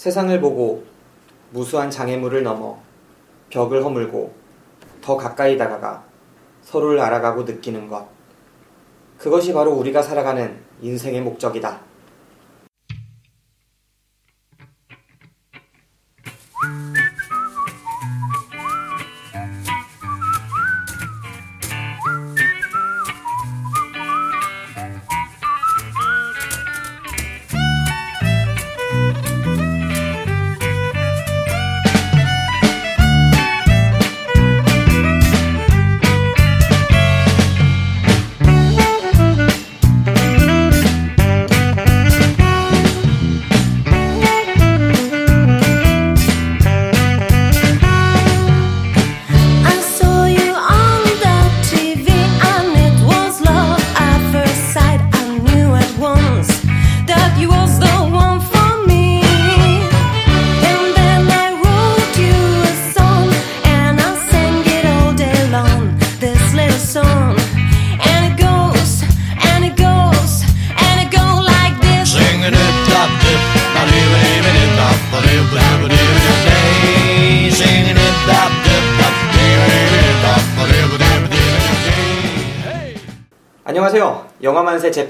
[0.00, 0.82] 세상을 보고
[1.50, 2.78] 무수한 장애물을 넘어
[3.50, 4.32] 벽을 허물고
[5.02, 6.02] 더 가까이 다가가
[6.62, 8.08] 서로를 알아가고 느끼는 것.
[9.18, 11.80] 그것이 바로 우리가 살아가는 인생의 목적이다.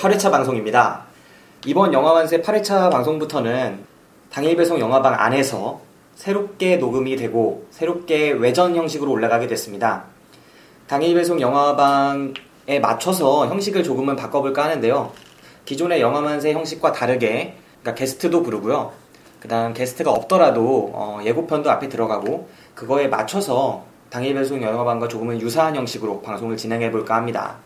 [0.00, 1.02] 8회차 방송입니다.
[1.66, 3.84] 이번 영화만세 8회차 방송부터는
[4.32, 5.82] 당일 배송 영화방 안에서
[6.14, 10.04] 새롭게 녹음이 되고 새롭게 외전 형식으로 올라가게 됐습니다.
[10.86, 15.12] 당일 배송 영화방에 맞춰서 형식을 조금은 바꿔볼까 하는데요.
[15.66, 18.92] 기존의 영화만세 형식과 다르게 그러니까 게스트도 부르고요.
[19.38, 25.76] 그 다음 게스트가 없더라도 어, 예고편도 앞에 들어가고 그거에 맞춰서 당일 배송 영화방과 조금은 유사한
[25.76, 27.58] 형식으로 방송을 진행해 볼까 합니다.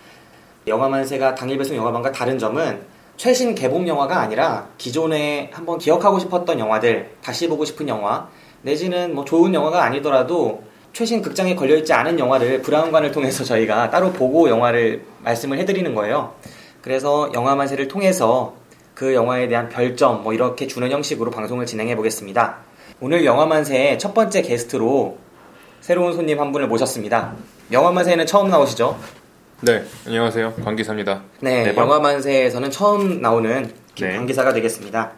[0.67, 2.81] 영화만세가 당일 배송 영화방과 다른 점은
[3.17, 8.29] 최신 개봉 영화가 아니라 기존에 한번 기억하고 싶었던 영화들, 다시 보고 싶은 영화,
[8.63, 14.49] 내지는 뭐 좋은 영화가 아니더라도 최신 극장에 걸려있지 않은 영화를 브라운관을 통해서 저희가 따로 보고
[14.49, 16.35] 영화를 말씀을 해드리는 거예요.
[16.81, 18.55] 그래서 영화만세를 통해서
[18.95, 22.59] 그 영화에 대한 별점 뭐 이렇게 주는 형식으로 방송을 진행해 보겠습니다.
[23.01, 25.19] 오늘 영화만세의 첫 번째 게스트로
[25.81, 27.35] 새로운 손님 한 분을 모셨습니다.
[27.73, 28.97] 영화만세는 처음 나오시죠?
[29.61, 30.55] 네, 안녕하세요.
[30.65, 31.23] 광기사입니다.
[31.41, 31.85] 네, 네, 번.
[31.85, 34.13] 영화만세에서는 처음 나오는 네.
[34.17, 35.13] 광기사가 되겠습니다.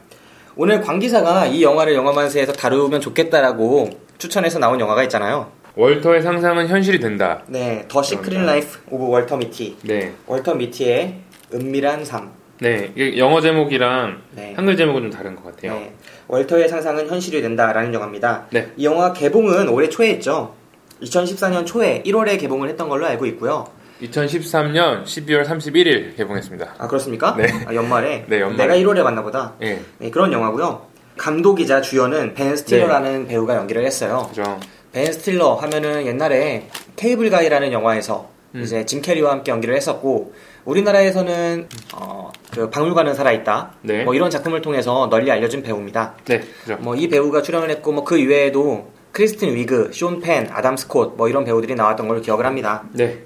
[0.55, 5.51] 오늘 광기사가 이 영화를 영화만세에서 다루면 좋겠다라고 추천해서 나온 영화가 있잖아요.
[5.75, 7.43] 월터의 상상은 현실이 된다.
[7.49, 9.77] 네, The Secret Life of Walter Mitty.
[9.83, 10.13] 네.
[10.27, 11.15] 월터 미티의
[11.53, 12.31] 은밀한 삶.
[12.61, 14.55] 네, 영어 제목이랑 네.
[14.57, 15.75] 한글 제목은 좀 다른 것 같아요.
[15.75, 15.93] 네,
[16.29, 18.47] 월터의 상상은 현실이 된다라는 영화입니다.
[18.51, 18.71] 네.
[18.77, 20.55] 이 영화 개봉은 올해 초에 했죠.
[21.03, 23.67] 2014년 초에 1월에 개봉을 했던 걸로 알고 있고요.
[24.03, 26.75] 2013년 12월 31일 개봉했습니다.
[26.79, 27.35] 아 그렇습니까?
[27.37, 27.47] 네.
[27.67, 28.25] 아, 연말에.
[28.29, 28.57] 네, 연말에.
[28.57, 29.55] 내가 1월에 만나 보다.
[29.63, 30.87] 예, 네, 그런 영화고요.
[31.17, 34.27] 감독이자 주연은 벤 스틸러라는 배우가 연기를 했어요.
[34.29, 34.61] 그죠.
[34.93, 38.63] 벤 스틸러 하면은 옛날에 Cable Guy라는 영화에서 음.
[38.63, 40.35] 이제 짐 캐리와 함께 연기를 했었고
[40.65, 43.75] 우리나라에서는 어, 그 박물관은 살아있다.
[43.83, 44.05] 네.
[44.05, 46.15] 뭐 이런 작품을 통해서 널리 알려진 배우입니다.
[46.27, 46.77] 네, 그죠.
[46.81, 51.45] 뭐이 배우가 출연을 했고 뭐 그 이외에도 크리스틴 위그, 쇼 펜, 아담 스콧 뭐 이런
[51.45, 52.85] 배우들이 나왔던 걸로 기억을 합니다.
[52.93, 53.25] 네.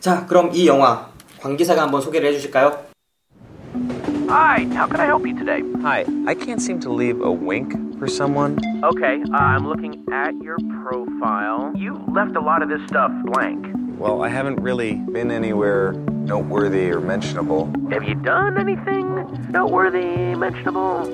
[0.00, 1.08] 자, 그럼 이 영화
[1.40, 2.92] 관기사가 한번 소개를 해주실까요?
[4.28, 5.62] Hi, how can I help you today?
[5.82, 8.56] Hi, I can't seem to leave a wink for someone.
[8.82, 11.70] Okay, uh, I'm looking at your profile.
[11.76, 13.66] You left a lot of this stuff blank.
[13.98, 17.70] Well, I haven't really been anywhere noteworthy or mentionable.
[17.90, 21.06] Have you done anything noteworthy, mentionable?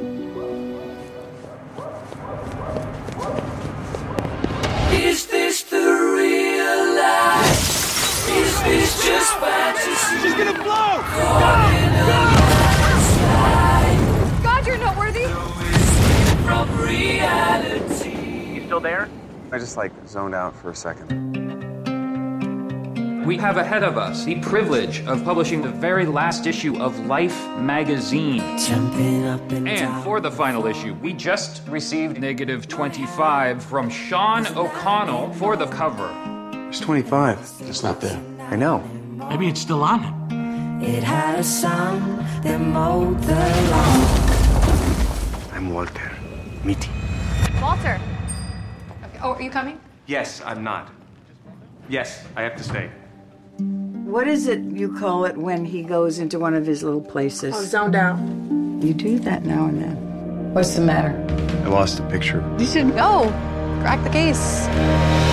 [4.93, 6.02] Is this the real
[8.64, 8.72] life?
[8.74, 10.22] Is just fantasy?
[10.22, 11.02] She's gonna blow!
[14.44, 15.26] God, you're noteworthy.
[16.46, 18.56] From reality.
[18.56, 19.10] You still there?
[19.52, 21.34] I just like zoned out for a second.
[23.26, 27.38] We have ahead of us the privilege of publishing the very last issue of Life
[27.58, 28.58] magazine.
[28.58, 34.46] Jumping up and, And for the final issue, we just received negative 25 from Sean
[34.58, 36.12] O'Connell for the cover.
[36.68, 37.40] It's 25.
[37.62, 38.33] It's not there.
[38.54, 38.84] I know.
[39.32, 40.88] Maybe it's still on it.
[40.88, 44.02] It had a son that mowed the lawn.
[45.54, 46.12] I'm Walter.
[46.64, 46.92] Mitty.
[47.60, 48.00] Walter.
[49.06, 49.20] Okay.
[49.24, 49.80] Oh, are you coming?
[50.06, 50.92] Yes, I'm not.
[51.90, 52.92] Yes, I have to stay.
[53.58, 57.56] What is it you call it when he goes into one of his little places?
[57.58, 58.20] Oh, zoned out.
[58.20, 60.54] You do that now and then.
[60.54, 61.18] What's the matter?
[61.66, 62.44] I lost a picture.
[62.60, 63.32] You should go.
[63.82, 65.33] Crack the case.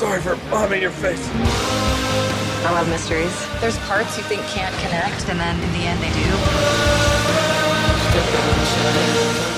[0.00, 1.28] Sorry for bombing your face.
[2.64, 3.36] I love mysteries.
[3.60, 6.30] There's parts you think can't connect, and then in the end they do.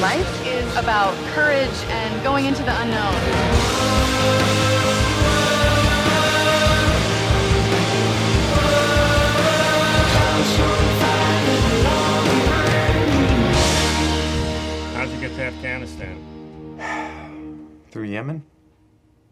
[0.03, 3.15] Life is about courage and going into the unknown.
[14.95, 16.19] How'd you get to Afghanistan?
[17.93, 18.43] Through Yemen?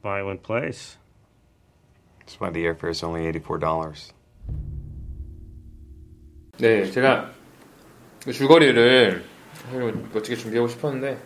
[0.02, 0.96] Violent place.
[2.20, 4.12] That's why the airfare is only $84.
[6.58, 7.30] 네, 제가
[8.24, 9.24] 그 줄거리를
[10.12, 11.18] 멋지게 준비하고 싶었는데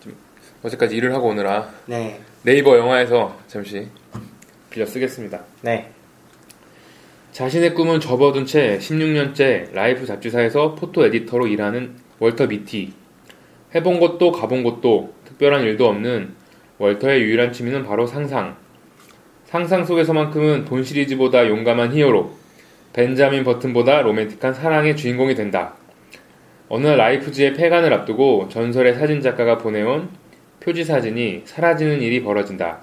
[0.00, 0.16] 좀
[0.62, 2.20] 어제까지 일을 하고 오느라 네.
[2.42, 3.88] 네이버 영화에서 잠시
[4.70, 5.44] 빌려 쓰겠습니다.
[5.62, 5.92] 네.
[7.32, 12.92] 자신의 꿈은 접어둔 채 16년째 라이프 잡지사에서 photo editor로 일하는 월터 미티.
[13.74, 16.34] 해본 것도 가본 것도 특별한 일도 없는
[16.80, 18.56] 월터의 유일한 취미는 바로 상상.
[19.44, 22.32] 상상 속에서만큼은 본 시리즈보다 용감한 히어로,
[22.94, 25.74] 벤자민 버튼보다 로맨틱한 사랑의 주인공이 된다.
[26.70, 30.08] 어느 라이프즈의 폐간을 앞두고 전설의 사진작가가 보내온
[30.60, 32.78] 표지 사진이 사라지는 일이 벌어진다.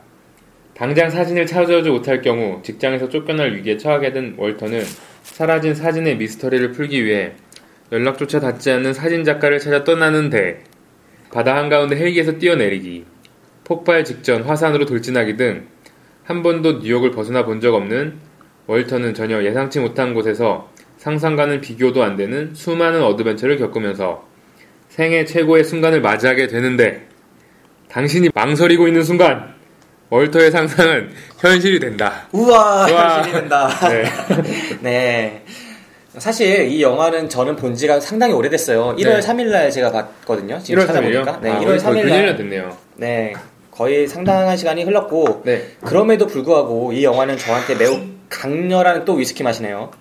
[0.76, 4.84] 당장 사진을 찾아오지 못할 경우 직장에서 쫓겨날 위기에 처하게 된 월터는
[5.24, 7.32] 사라진 사진의 미스터리를 풀기 위해
[7.92, 10.64] 연락조차 닿지 않는 사진작가를 찾아 떠나는데
[11.32, 13.06] 바다 한가운데 헬기에서 뛰어내리기,
[13.68, 15.68] 폭발 직전 화산으로 돌진하기 등
[16.28, 18.19] 한 번도 뉴욕을 벗어나 본 적 없는
[18.68, 24.25] 월터는 전혀 예상치 못한 곳에서 상상과는 비교도 안 되는 수많은 adventure를 겪으면서
[24.90, 27.08] 생애 최고의 순간을 맞이하게 되는데
[27.88, 29.56] 당신이 망설이고 있는 순간
[30.10, 32.28] 월터의 상상은 현실이 된다.
[32.34, 33.18] 우와, 우와.
[33.18, 33.69] 현실이 된다.
[33.88, 34.04] 네.
[34.81, 35.44] 네.
[36.18, 38.96] 사실 이 영화는 저는 본 지가 상당히 오래됐어요.
[38.98, 39.19] 1월 네.
[39.19, 40.60] 3일 날 제가 봤거든요.
[40.62, 40.88] 지금 1월 3일이요?
[41.24, 41.40] 찾아보니까.
[41.42, 42.25] 네, 아, 1월 3일 거의 날.
[42.34, 42.78] 1년 됐네요.
[42.96, 43.34] 네.
[43.78, 45.64] 거의 상당한 시간이 흘렀고 네.
[45.86, 49.92] 그럼에도 불구하고 이 영화는 저한테 매우 강렬한 또 위스키 마시네요.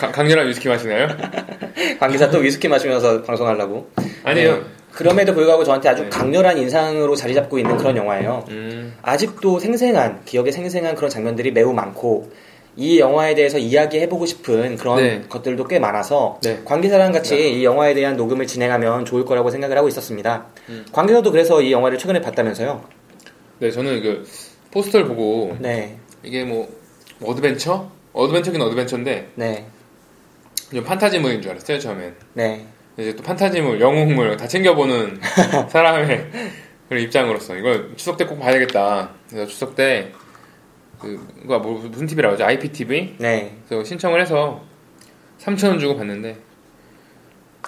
[0.00, 1.08] 가- 강렬한 위스키 마시나요?
[2.00, 3.90] 관계자 또 위스키 마시면서 방송하려고.
[4.24, 4.56] 아니에요.
[4.56, 4.62] 네.
[4.92, 6.08] 그럼에도 불구하고 저한테 아주 네.
[6.08, 8.44] 강렬한 인상으로 자리 잡고 있는 그런 영화예요.
[8.48, 12.30] 음, 아직도 생생한 기억에 생생한 그런 장면들이 매우 많고
[12.76, 15.22] 이 영화에 대해서 이야기해보고 싶은 그런 네.
[15.28, 16.60] 것들도 꽤 많아서 네.
[16.64, 20.46] 광기사랑 같이 이 영화에 대한 녹음을 진행하면 좋을 거라고 생각을 하고 있었습니다.
[20.68, 20.84] 음.
[20.92, 22.84] 광기사도 그래서 이 영화를 최근에 봤다면서요?
[23.60, 24.28] 네, 저는 그
[24.70, 26.68] 포스터를 보고 네, 이게 뭐
[27.24, 27.90] adventure?
[28.12, 29.66] adventure긴 adventure인데 네,
[30.70, 32.14] 좀 판타지물인 줄 알았어요 처음엔.
[32.34, 32.66] 네,
[32.98, 35.18] 이제 또 판타지물, 영웅물 다 챙겨보는
[35.70, 36.26] 사람의
[36.90, 39.10] 그런 입장으로서 이걸 추석 때 꼭 봐야겠다.
[39.30, 40.12] 그래서 추석 때
[41.00, 42.44] 그, 그거 뭐, 무슨 TV라고 하죠?
[42.44, 43.16] IPTV?
[43.18, 43.56] 네.
[43.68, 44.62] 그래서 신청을 해서
[45.40, 46.36] 3,000원 주고 봤는데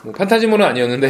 [0.05, 1.09] 뭐 판타지물은 아니었는데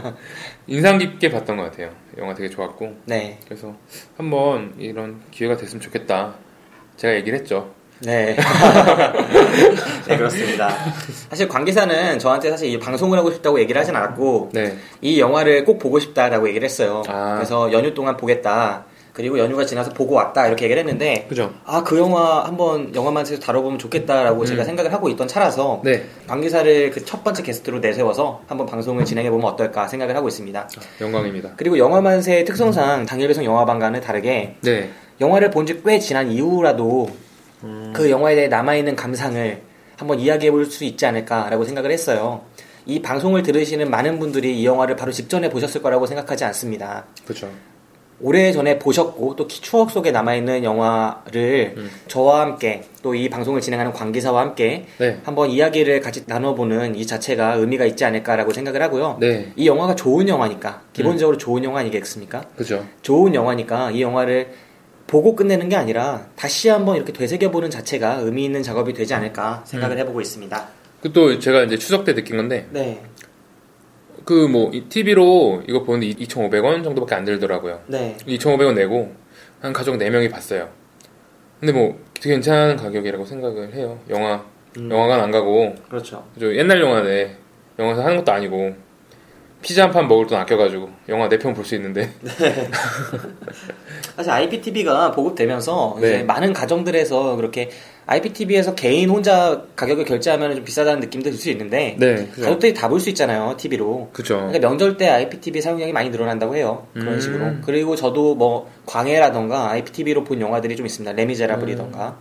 [0.66, 1.90] 인상 깊게 봤던 것 같아요.
[2.18, 3.74] 영화 되게 좋았고 네, 그래서
[4.16, 6.34] 한번 이런 기회가 됐으면 좋겠다.
[6.96, 7.74] 제가 얘기를 했죠.
[8.00, 8.36] 네.
[10.08, 10.68] 네, 그렇습니다.
[11.28, 14.76] 사실 관계사는 저한테 사실 이 방송을 하고 싶다고 얘기를 하진 않았고, 네.
[15.00, 17.02] 이 영화를 꼭 보고 싶다라고 얘기를 했어요.
[17.08, 17.36] 아.
[17.36, 18.84] 그래서 연휴 동안 보겠다.
[19.14, 20.46] 그리고 연휴가 지나서 보고 왔다.
[20.48, 21.26] 이렇게 얘기를 했는데?
[21.64, 24.44] 아, 그 영화 한번 영화만에서 다뤄보면 좋겠다라고 음.
[24.46, 26.04] 제가 생각을 하고 있던 차라서, 네.
[26.26, 30.68] 관계사를 그 첫 번째 게스트로 내세워서 한번 방송을 진행해 보면 어떨까 생각을 하고 있습니다.
[31.00, 31.52] 영광입니다.
[31.56, 34.90] 그리고 영화만세의 특성상 당일 배송 영화관과는 다르게, 네.
[35.20, 37.08] 영화를 본 지 꽤 지난 이후라도
[37.94, 39.62] 그 영화에 대해 남아있는 감상을
[39.96, 42.42] 한번 이야기해 볼 수 있지 않을까라고 생각을 했어요.
[42.84, 47.06] 이 방송을 들으시는 많은 분들이 이 영화를 바로 직전에 보셨을 거라고 생각하지 않습니다.
[47.24, 47.48] 그렇죠.
[48.24, 51.90] 오래 전에 보셨고 또 추억 속에 남아있는 영화를 음.
[52.08, 55.18] 저와 함께 또 이 방송을 진행하는 관계사와 함께 네.
[55.24, 59.18] 한번 이야기를 같이 나눠보는 이 자체가 의미가 있지 않을까라고 생각을 하고요.
[59.20, 59.52] 네.
[59.56, 62.46] 이 영화가 좋은 영화니까 기본적으로 좋은 영화 아니겠습니까?
[62.56, 62.84] 그죠.
[63.02, 64.48] 좋은 영화니까 이 영화를
[65.06, 69.98] 보고 끝내는 게 아니라 다시 한번 이렇게 되새겨보는 자체가 의미 있는 작업이 되지 않을까 생각을
[69.98, 70.68] 해보고 있습니다.
[71.02, 73.02] 그또 제가 이제 추석 때 느낀 건데 네,
[74.24, 77.80] 그 뭐 TV로 이거 보는데 2,500원 정도밖에 안 들더라고요.
[77.86, 79.14] 네, 2,500원 내고
[79.60, 80.68] 한 가족 4명이 봤어요.
[81.60, 83.98] 근데 뭐 되게 괜찮은 가격이라고 생각을 해요.
[84.10, 84.44] 영화
[84.78, 84.90] 음.
[84.90, 86.24] 영화관 안 가고 그렇죠.
[86.38, 87.36] 저 옛날 영화인데
[87.78, 88.74] 영화에서 하는 것도 아니고
[89.64, 92.12] 피자 한 판 먹을 돈 아껴가지고 영화 4편 볼 수 있는데
[94.14, 96.06] 사실 IPTV가 보급되면서 네.
[96.16, 97.70] 이제 많은 가정들에서 그렇게
[98.06, 102.28] IPTV에서 개인 혼자 가격을 결제하면 좀 비싸다는 느낌도 들 수 있는데 네.
[102.36, 104.10] 가족들이 다 볼 수 있잖아요 TV로.
[104.12, 104.36] 그죠.
[104.36, 106.86] 그러니까 명절 때 IPTV 사용량이 많이 늘어난다고 해요.
[106.92, 107.20] 그런 음.
[107.20, 107.46] 식으로.
[107.64, 111.12] 그리고 저도 뭐 광해라던가 IPTV로 본 영화들이 좀 있습니다.
[111.12, 112.18] 레미제라블이던가.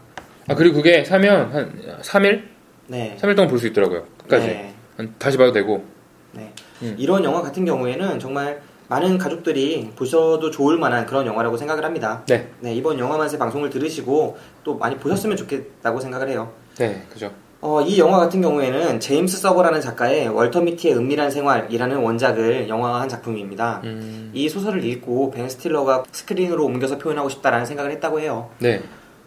[0.48, 2.44] 아 그리고 그게 사면 한 3일?
[2.88, 3.18] 네.
[3.20, 4.04] 3일 동안 볼 수 있더라고요.
[4.24, 4.48] 끝까지.
[4.48, 4.74] 네.
[4.96, 5.84] 한- 다시 봐도 되고.
[6.32, 6.52] 네.
[6.84, 6.96] 음.
[6.98, 12.24] 이런 영화 같은 경우에는 정말 많은 가족들이 보셔도 좋을 만한 그런 영화라고 생각을 합니다.
[12.28, 12.50] 네.
[12.60, 16.52] 네, 이번 영화만세 방송을 들으시고 또 많이 보셨으면 좋겠다고 생각을 해요.
[16.78, 17.32] 네, 그죠.
[17.62, 23.80] 어, 이 영화 같은 경우에는 제임스 서버라는 작가의 월터 미티의 은밀한 생활이라는 원작을 영화화한 작품입니다.
[23.86, 24.32] 음.
[24.34, 28.50] 이 소설을 읽고 벤 스틸러가 스크린으로 옮겨서 표현하고 싶다라는 생각을 했다고 해요.
[28.60, 28.82] 네.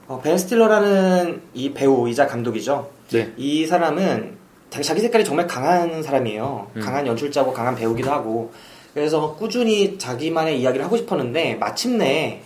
[0.06, 2.90] 어, 벤 스틸러라는 이 배우이자 감독이죠.
[3.10, 3.32] 네.
[3.38, 4.36] 이 사람은
[4.70, 6.70] 자기- 색깔이 정말 강한 사람이에요.
[6.76, 6.80] 음.
[6.80, 8.52] 강한 연출자고 강한 배우기도 하고.
[8.94, 12.40] 그래서 꾸준히 자기만의 이야기를 하고 싶었는데 마침내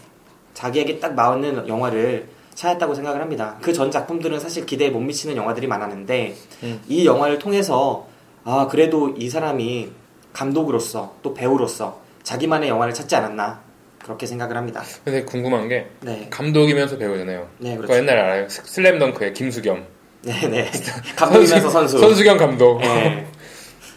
[0.55, 3.57] 자기에게 딱 맞는 영화를 찾았다고 생각을 합니다.
[3.63, 6.35] 그 전 작품들은 사실 기대에 못 미치는 영화들이 많았는데
[6.65, 6.81] 음.
[6.89, 8.07] 이 영화를 통해서
[8.45, 9.91] 아 그래도 이 사람이
[10.33, 13.61] 감독으로서 또 배우로서 자기만의 영화를 찾지 않았나
[14.03, 14.83] 그렇게 생각을 합니다.
[15.05, 17.49] 근데 궁금한 게 네, 감독이면서 배우잖아요.
[17.59, 17.95] 네 그렇죠.
[17.95, 18.49] 옛날에 알아요.
[18.49, 19.85] 스- 슬램덩크의 김수겸.
[20.23, 20.71] 네, 네.
[21.17, 21.99] 감독이면서 선수.
[21.99, 22.81] 선수 겸 감독.
[22.81, 23.27] 네.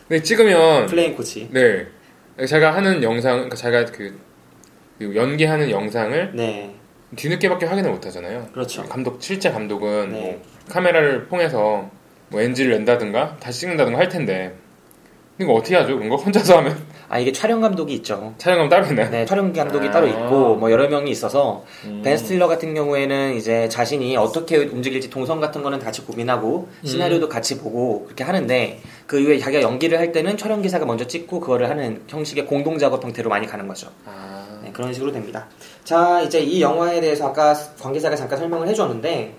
[0.07, 1.49] 근데 찍으면 playing coach.
[1.51, 1.87] 네.
[2.47, 4.19] 제가 하는 영상, 그러니까 제가 그,
[4.99, 6.73] 그 연기하는 영상을 네,
[7.15, 8.47] 뒤늦게밖에 확인을 못 하잖아요.
[8.53, 8.83] 그렇죠.
[8.83, 10.19] 감독 실제 감독은 네.
[10.19, 11.89] 뭐 카메라를 통해서
[12.29, 14.55] 뭐 NG를 낸다든가 다시 찍는다든가 할 텐데
[15.39, 15.95] 이거 어떻게 하죠?
[15.95, 18.33] 그런 거 혼자서 하면 아 이게 촬영 감독이 있죠.
[18.39, 19.07] 촬영하면 따로 있나요?
[19.11, 19.91] 네, 촬영 감독이 아.
[19.91, 22.01] 따로 있고 뭐 여러 명이 있어서 음.
[22.03, 26.87] 벤 스틸러 같은 경우에는 이제 자신이 어떻게 움직일지 동선 같은 거는 같이 고민하고 음.
[26.87, 31.39] 시나리오도 같이 보고 그렇게 하는데 그 이후에 자기가 연기를 할 때는 촬영 기사가 먼저 찍고
[31.39, 33.91] 그거를 하는 형식의 공동 작업 형태로 많이 가는 거죠.
[34.05, 35.45] 아, 네, 그런 식으로 됩니다.
[35.83, 39.35] 자, 이제 이 영화에 대해서 아까 관계자가 잠깐 설명을 해줬는데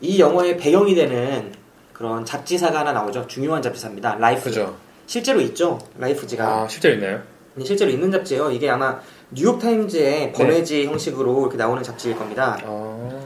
[0.00, 1.52] 이 영화의 배경이 되는
[1.92, 3.28] 그런 잡지사가 하나 나오죠.
[3.28, 4.16] 중요한 잡지사입니다.
[4.18, 4.42] 라이프.
[4.42, 4.74] 그죠.
[5.06, 5.78] 실제로 있죠.
[5.98, 6.46] 라이프지가.
[6.46, 7.22] 아 실제로 있나요?
[7.54, 8.50] 네, 실제로 있는 잡지예요.
[8.50, 12.58] 이게 아마 뉴욕 타임즈의 번외지 형식으로 이렇게 나오는 잡지일 겁니다.
[12.64, 13.22] 아,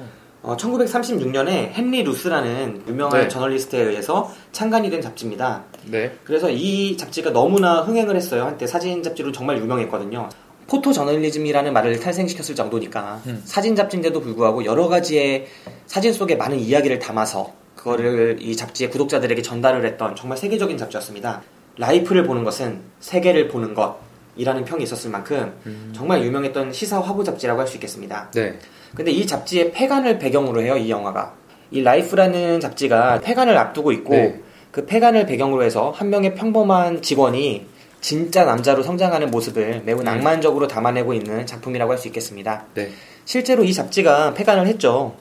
[0.46, 3.28] 어, 1936년에 헨리 루스라는 유명한 네.
[3.28, 5.64] 저널리스트에 의해서 창간이 된 잡지입니다.
[5.86, 6.16] 네.
[6.22, 8.44] 그래서 이 잡지가 너무나 흥행을 했어요.
[8.44, 10.28] 한때 사진 잡지로 정말 유명했거든요.
[10.68, 13.42] 포토 저널리즘이라는 말을 탄생시켰을 정도니까 음.
[13.44, 15.46] 사진 잡지인데도 불구하고 여러 가지의
[15.86, 21.42] 사진 속에 많은 이야기를 담아서 그거를 이 잡지의 구독자들에게 전달을 했던 정말 세계적인 잡지였습니다.
[21.78, 27.66] 라이프를 보는 것은 세계를 보는 것이라는 평이 있었을 만큼 정말 유명했던 시사 화보 잡지라고 할
[27.66, 28.30] 수 있겠습니다.
[28.34, 28.58] 네.
[28.94, 31.34] 근데 이 잡지의 폐간을 배경으로 해요, 이 영화가.
[31.70, 34.40] 이 라이프라는 잡지가 폐간을 앞두고 있고 네.
[34.70, 37.66] 그 폐간을 배경으로 해서 한 명의 평범한 직원이
[38.00, 42.64] 진짜 남자로 성장하는 모습을 매우 낭만적으로 담아내고 있는 작품이라고 할 수 있겠습니다.
[42.74, 42.90] 네.
[43.24, 45.16] 실제로 이 잡지가 폐간을 했죠.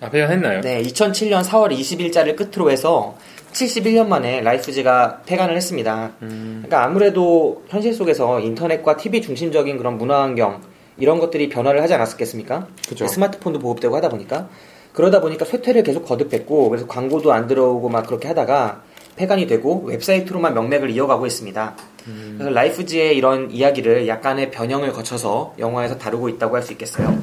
[0.00, 0.62] 아 폐간했나요?
[0.62, 3.16] 네, 2007년 4월 20일자를 끝으로 해서
[3.52, 6.12] 71년 만에 라이프지가 폐간을 했습니다.
[6.22, 10.60] 음, 그러니까 아무래도 현실 속에서 인터넷과 TV 중심적인 그런 문화 환경
[10.96, 12.66] 이런 것들이 변화를 하지 않았겠습니까?
[12.88, 13.06] 그죠.
[13.06, 14.48] 스마트폰도 보급되고 하다 보니까
[14.92, 18.82] 그러다 보니까 쇠퇴를 계속 거듭했고 그래서 광고도 안 들어오고 막 그렇게 하다가
[19.16, 21.76] 폐간이 되고 웹사이트로만 명맥을 이어가고 있습니다.
[22.08, 22.34] 음.
[22.38, 27.18] 그래서 라이프지의 이런 이야기를 약간의 변형을 거쳐서 영화에서 다루고 있다고 할 수 있겠어요.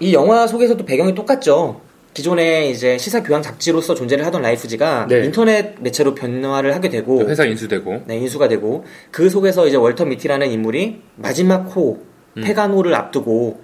[0.00, 1.80] 이 영화 속에서도 배경이 똑같죠.
[2.14, 5.24] 기존에 이제 시사 교양 잡지로서 존재를 하던 라이프지가 네.
[5.24, 10.50] 인터넷 매체로 변화를 하게 되고 회사 인수되고 네, 인수가 되고 그 속에서 이제 월터 미티라는
[10.50, 12.02] 인물이 마지막 호
[12.36, 12.42] 음.
[12.42, 13.62] 폐간호를 앞두고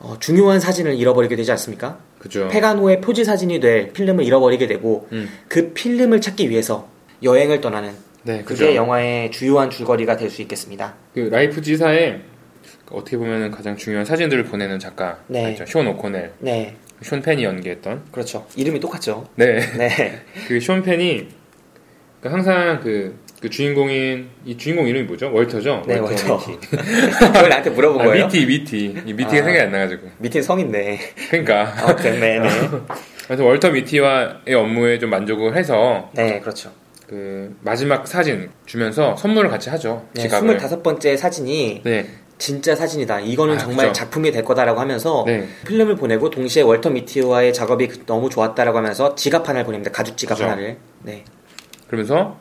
[0.00, 1.98] 어, 중요한 사진을 잃어버리게 되지 않습니까?
[2.18, 2.48] 그죠.
[2.48, 5.28] 폐간호의 표지 사진이 될 필름을 잃어버리게 되고 음.
[5.48, 6.88] 그 필름을 찾기 위해서
[7.22, 7.92] 여행을 떠나는
[8.24, 8.74] 네, 그게 그죠.
[8.74, 10.94] 영화의 주요한 줄거리가 될 수 있겠습니다.
[11.14, 12.20] 그 라이프 지사에
[12.90, 15.52] 어떻게 보면 가장 중요한 사진들을 보내는 작가 네.
[15.52, 15.64] 있죠.
[15.66, 18.46] 쇼 오코넬, 네, 쇼 펜이 연기했던 그렇죠.
[18.56, 19.26] 이름이 똑같죠.
[19.36, 19.60] 네.
[19.76, 21.28] 네, 그 쇼 펜이
[22.20, 25.30] 그 항상 그, 그 주인공인 이 주인공 이름이 뭐죠?
[25.32, 25.82] 월터죠?
[25.86, 26.38] 네, 월터.
[27.20, 28.26] 그걸 나한테 물어본 아, 거예요?
[28.26, 29.44] 미티 미티 이 미티가 아.
[29.44, 30.98] 생각이 안 나가지고 미티 성인데.
[31.30, 32.48] 그러니까 아무튼 네, 네,
[33.26, 36.72] 그래서 월터 미티와의 업무에 좀 만족을 해서 네, 그렇죠.
[37.06, 40.06] 그 마지막 사진 주면서 선물을 같이 하죠.
[40.14, 40.56] 네, 지갑을.
[40.56, 42.06] 25번째 사진이 네,
[42.38, 43.20] 진짜 사진이다.
[43.20, 43.92] 이거는 아, 정말 그죠.
[44.00, 45.46] 작품이 될 거다라고 하면서 네.
[45.66, 49.90] 필름을 보내고 동시에 월터 미티와의 작업이 그- 너무 좋았다라고 하면서 지갑 하나를 보냅니다.
[49.92, 50.44] 가죽 지갑 그죠.
[50.48, 50.76] 하나를.
[51.02, 51.24] 네.
[51.86, 52.38] 그러면서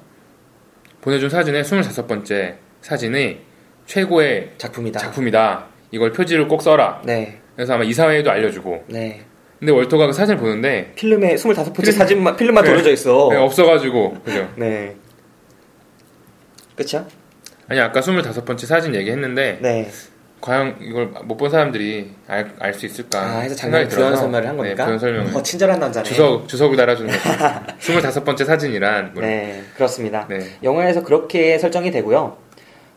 [1.01, 3.37] 보내준 사진의 25번째 사진이
[3.85, 4.99] 최고의 작품이다.
[4.99, 5.67] 작품이다.
[5.91, 7.01] 이걸 표지를 꼭 써라.
[7.05, 7.39] 네.
[7.55, 8.85] 그래서 아마 이사회에도 알려주고.
[8.87, 9.23] 네.
[9.59, 12.69] 근데 월터가 그 사진을 보는데 필름에 25번째 필름- 사진만 필름만 네.
[12.71, 13.27] 돌려져 있어.
[13.31, 14.49] 네, 없어가지고 그죠?
[14.57, 14.95] 네.
[16.75, 17.05] 그쵸?
[17.73, 19.89] 아니 아까 25번째 사진 얘기했는데 네.
[20.41, 24.57] 과연 이걸 못 본 사람들이 알 수 있을까 아, 해서 장난 생각이 부연 설명을 한
[24.57, 24.83] 겁니까?
[24.83, 26.03] 네, 부연 설명을 어, 친절한 남자네.
[26.07, 27.29] 주석 주석을 달아주는 거죠.
[27.79, 30.27] 25번째 사진이란 뭐 네, 그렇습니다.
[30.29, 30.39] 네.
[30.61, 32.37] 영화에서 그렇게 설정이 되고요.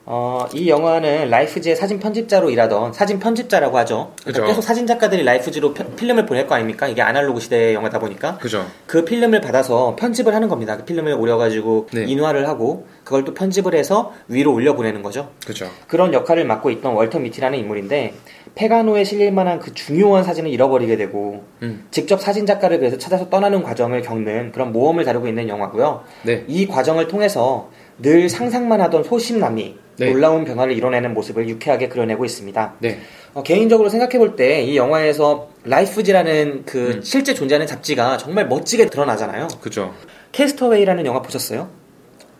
[0.08, 4.12] 어, 이 영화는 라이프지의 사진 편집자로 일하던 사진 편집자라고 하죠.
[4.22, 4.46] 그러니까.
[4.46, 6.86] 계속 사진 작가들이 라이프지로 편- 필름을 보낼 거 아닙니까?
[6.86, 8.64] 이게 아날로그 시대의 영화다 보니까 그죠.
[8.86, 10.76] 그 필름을 받아서 편집을 하는 겁니다.
[10.76, 12.04] 그 필름을 오려가지고 네.
[12.04, 15.30] 인화를 하고 그걸 또 편집을 해서 위로 올려 보내는 거죠.
[15.44, 15.68] 그죠.
[15.88, 18.14] 그런 역할을 맡고 있던 월터 미티라는 인물인데
[18.54, 21.88] 페가노에 실릴 만한 그 중요한 사진을 잃어버리게 되고 음.
[21.90, 26.04] 직접 사진 작가를 그래서 찾아서 떠나는 과정을 겪는 그런 모험을 다루고 있는 영화고요.
[26.22, 26.44] 네.
[26.46, 30.10] 이 과정을 통해서 늘 상상만 하던 소심남이 네.
[30.10, 32.74] 놀라운 변화를 이뤄내는 모습을 유쾌하게 그려내고 있습니다.
[32.80, 33.00] 네.
[33.34, 37.00] 어, 개인적으로 생각해 볼 때 이 영화에서 라이프지라는 그 음.
[37.02, 39.48] 실제 존재하는 잡지가 정말 멋지게 드러나잖아요.
[39.60, 39.94] 그죠.
[40.32, 41.68] 캐스터웨이라는 영화 보셨어요?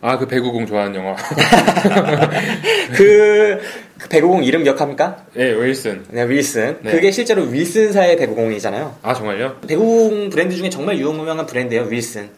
[0.01, 1.15] 아, 그 배구공 좋아하는 영화.
[2.95, 3.59] 그,
[3.97, 5.25] 그 배구공 이름 기억합니까?
[5.37, 6.03] 예, 윌슨.
[6.11, 6.77] 네, 윌슨.
[6.81, 6.91] 네.
[6.91, 8.95] 그게 실제로 윌슨사의 배구공이잖아요.
[9.01, 9.57] 아, 정말요?
[9.67, 12.29] 배구공 브랜드 중에 정말 유명한 브랜드예요, 윌슨.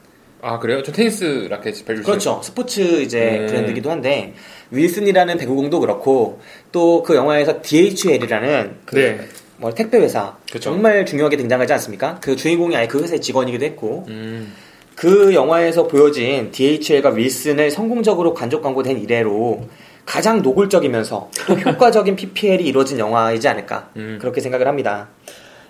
[0.42, 0.82] 아, 그래요?
[0.84, 2.40] 저 테니스 라켓 배줄 그렇죠.
[2.42, 3.48] 스포츠 이제 음.
[3.48, 4.34] 브랜드기도 한데
[4.72, 6.40] 윌슨이라는 배구공도 그렇고
[6.72, 9.20] 또 그 영화에서 DHL이라는 그 네.
[9.58, 10.72] 뭐 택배 회사 그쵸.
[10.72, 12.20] 정말 중요하게 등장하지 않습니까?
[12.22, 14.54] 그 주인공이 아예 그 회사의 직원이기도 했고 음.
[14.96, 19.68] 그 영화에서 보여진 DHL과 윌슨을 성공적으로 간접 광고된 이래로
[20.06, 24.18] 가장 노골적이면서 또 효과적인 PPL이 이루어진 영화이지 않을까 음.
[24.20, 25.10] 그렇게 생각을 합니다.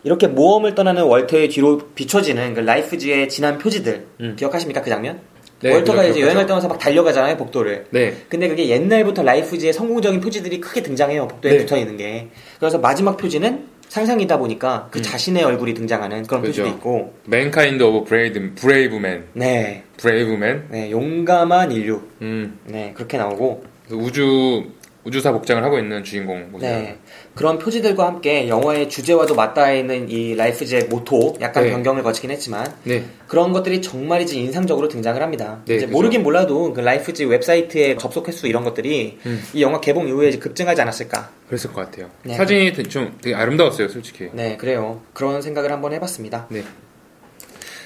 [0.03, 4.35] 이렇게 모험을 떠나는 월터의 뒤로 비춰지는 그 라이프지의 진한 표지들 음.
[4.37, 5.19] 기억하십니까 그 장면?
[5.61, 6.21] 네, 월터가 이제.
[6.21, 7.85] 여행을 떠나서 막 달려가잖아요 복도를.
[7.91, 8.15] 네.
[8.29, 11.57] 근데 그게 옛날부터 라이프지의 성공적인 표지들이 크게 등장해요 복도에 네.
[11.59, 12.29] 붙어 있는 게.
[12.59, 16.45] 그래서 마지막 표지는 상상이다 보니까 그 자신의 얼굴이 등장하는 그런 음.
[16.45, 16.61] 그죠.
[16.63, 17.13] 표지도 있고.
[17.25, 19.23] Mankind of brave, brave man.
[19.33, 20.67] 네, brave man.
[20.69, 22.01] 네 용감한 인류.
[22.21, 22.59] 음.
[22.65, 23.63] 네 그렇게 나오고.
[23.91, 24.63] 우주,
[25.03, 26.67] 우주사 복장을 하고 있는 주인공 모습.
[26.67, 26.97] 네.
[27.39, 31.71] 그런 표지들과 함께 영화의 주제와도 맞닿아 있는 이 라이프지의 모토 약간 네.
[31.71, 33.05] 변경을 거치긴 했지만 네.
[33.29, 35.61] 그런 것들이 정말이지 인상적으로 등장을 합니다.
[35.63, 35.95] 네, 이제 그죠.
[35.95, 39.41] 모르긴 몰라도 그 라이프지 웹사이트의 접속 횟수 이런 것들이 음.
[39.53, 41.29] 이 영화 개봉 이후에 급증하지 않았을까.
[41.47, 42.09] 그랬을 것 같아요.
[42.23, 42.35] 네.
[42.35, 44.27] 사진이 좀 되게 아름다웠어요, 솔직히.
[44.33, 44.99] 네, 그래요.
[45.13, 46.47] 그런 생각을 한번 해봤습니다.
[46.49, 46.61] 네.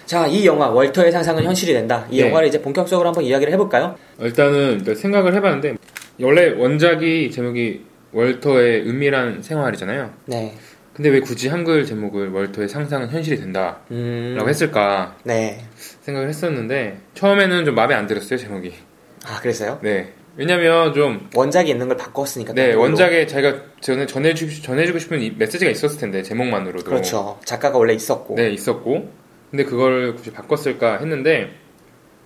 [0.08, 2.08] 자, 이 영화 월터의 상상은 현실이 된다.
[2.10, 2.28] 이 네.
[2.28, 3.98] 영화를 이제 본격적으로 한번 이야기를 해볼까요?
[4.20, 5.76] 일단은 일단 생각을 해봤는데
[6.20, 10.14] 원래 원작이 제목이 월터의 은밀한 생활이잖아요.
[10.28, 10.54] 네.
[10.94, 14.46] 근데 왜 굳이 한글 제목을 월터의 상상은 현실이 된다라고 음.
[14.48, 15.60] 했을까 네.
[16.02, 18.74] 생각을 했었는데 처음에는 좀 마음에 안 들었어요 제목이.
[19.26, 19.80] 아, 그랬어요?
[19.82, 20.14] 네.
[20.36, 22.54] 왜냐면 좀 원작이 있는 걸 바꿨으니까.
[22.54, 26.86] 네, 또 원작에 자기가 전에 전해주고, 전해주고 싶은 이 메시지가 있었을 텐데, 제목만으로도.
[26.86, 27.40] 그렇죠.
[27.46, 28.36] 작가가 원래 있었고.
[28.36, 29.12] 네, 있었고.
[29.52, 31.52] 근데 그걸 굳이 바꿨을까 했는데,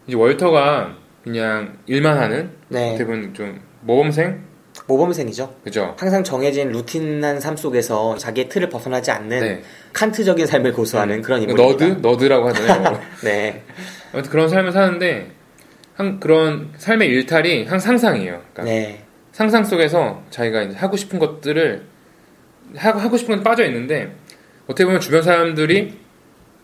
[0.08, 2.95] 이제 월터가 그냥 일만 하는, 네.
[2.97, 4.46] 대부분 좀 모범생?
[4.85, 5.55] 모범생이죠.
[5.63, 5.95] 그죠?
[5.97, 9.63] 항상 정해진 루틴한 삶 속에서 자기의 틀을 벗어나지 않는 네.
[9.93, 11.85] 칸트적인 삶을 고수하는 그런 인물입니다.
[11.85, 11.99] 너드?
[12.01, 13.01] 너드라고 하잖아요.
[13.23, 13.63] 네.
[14.13, 15.31] 아무튼 그런 삶을 사는데,
[15.95, 18.41] 한, 그런 삶의 일탈이 한 상상이에요.
[18.53, 19.03] 그러니까 네.
[19.31, 21.85] 상상 속에서 자기가 이제 하고 싶은 것들을
[22.75, 24.15] 하고, 하고 싶은 건 빠져 있는데
[24.65, 25.97] 어떻게 보면 주변 사람들이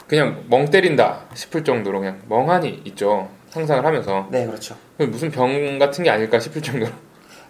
[0.08, 4.76] 그냥 멍 때린다 싶을 정도로 그냥 멍하니 있죠 상상을 하면서 네, 그렇죠.
[4.97, 6.91] 무슨 병 같은 게 아닐까 싶을 정도로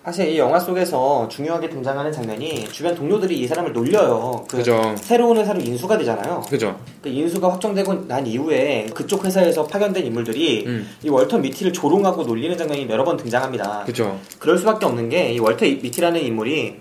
[0.04, 4.44] 사실 이 영화 속에서 중요하게 등장하는 장면이 주변 동료들이 이 사람을 놀려요.
[4.50, 4.94] 그 그죠.
[4.98, 6.42] 새로운 회사로 인수가 되잖아요.
[6.50, 10.89] 그죠 그 인수가 확정되고 난 이후에 그쪽 회사에서 파견된 인물들이 음.
[11.04, 13.84] 이 월터 미티를 조롱하고 놀리는 장면이 여러 번 등장합니다.
[13.86, 16.76] 그죠 그럴 수밖에 없는 게 이 월터 미티라는 인물이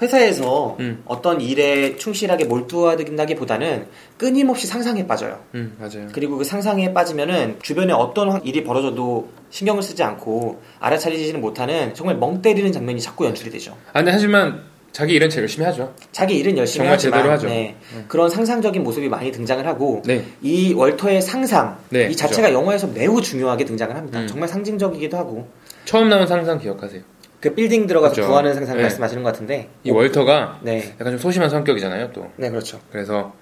[0.00, 1.02] 회사에서 음.
[1.06, 5.40] 어떤 일에 충실하게 몰두하기보다는 끊임없이 상상에 빠져요.
[5.54, 11.94] 음 맞아요 그리고 그 상상에 빠지면은 주변에 어떤 일이 벌어져도 신경을 쓰지 않고 알아차리지는 못하는
[11.94, 13.76] 정말 멍 때리는 장면이 자꾸 연출이 되죠.
[13.92, 17.46] 아 근데 하지만 자기 일은 제일 열심히 하죠 자기 일은 열심히 정말 하지만 제대로 하죠.
[17.48, 17.76] 네,
[18.08, 23.20] 그런 상상적인 모습이 많이 등장을 하고 네 이 월터의 상상 네, 이 자체가 영화에서 매우
[23.20, 24.20] 중요하게 등장을 합니다.
[24.20, 24.26] 음.
[24.26, 25.46] 정말 상징적이기도 하고
[25.84, 27.02] 처음 나온 상상 기억하세요
[27.40, 28.26] 그 빌딩 들어가서 그죠.
[28.26, 28.82] 구하는 상상 네.
[28.82, 32.80] 말씀하시는 것 같은데 이 월터가 네, 약간 좀 소심한 성격이잖아요 또 네 그렇죠.
[32.90, 33.32] 그래서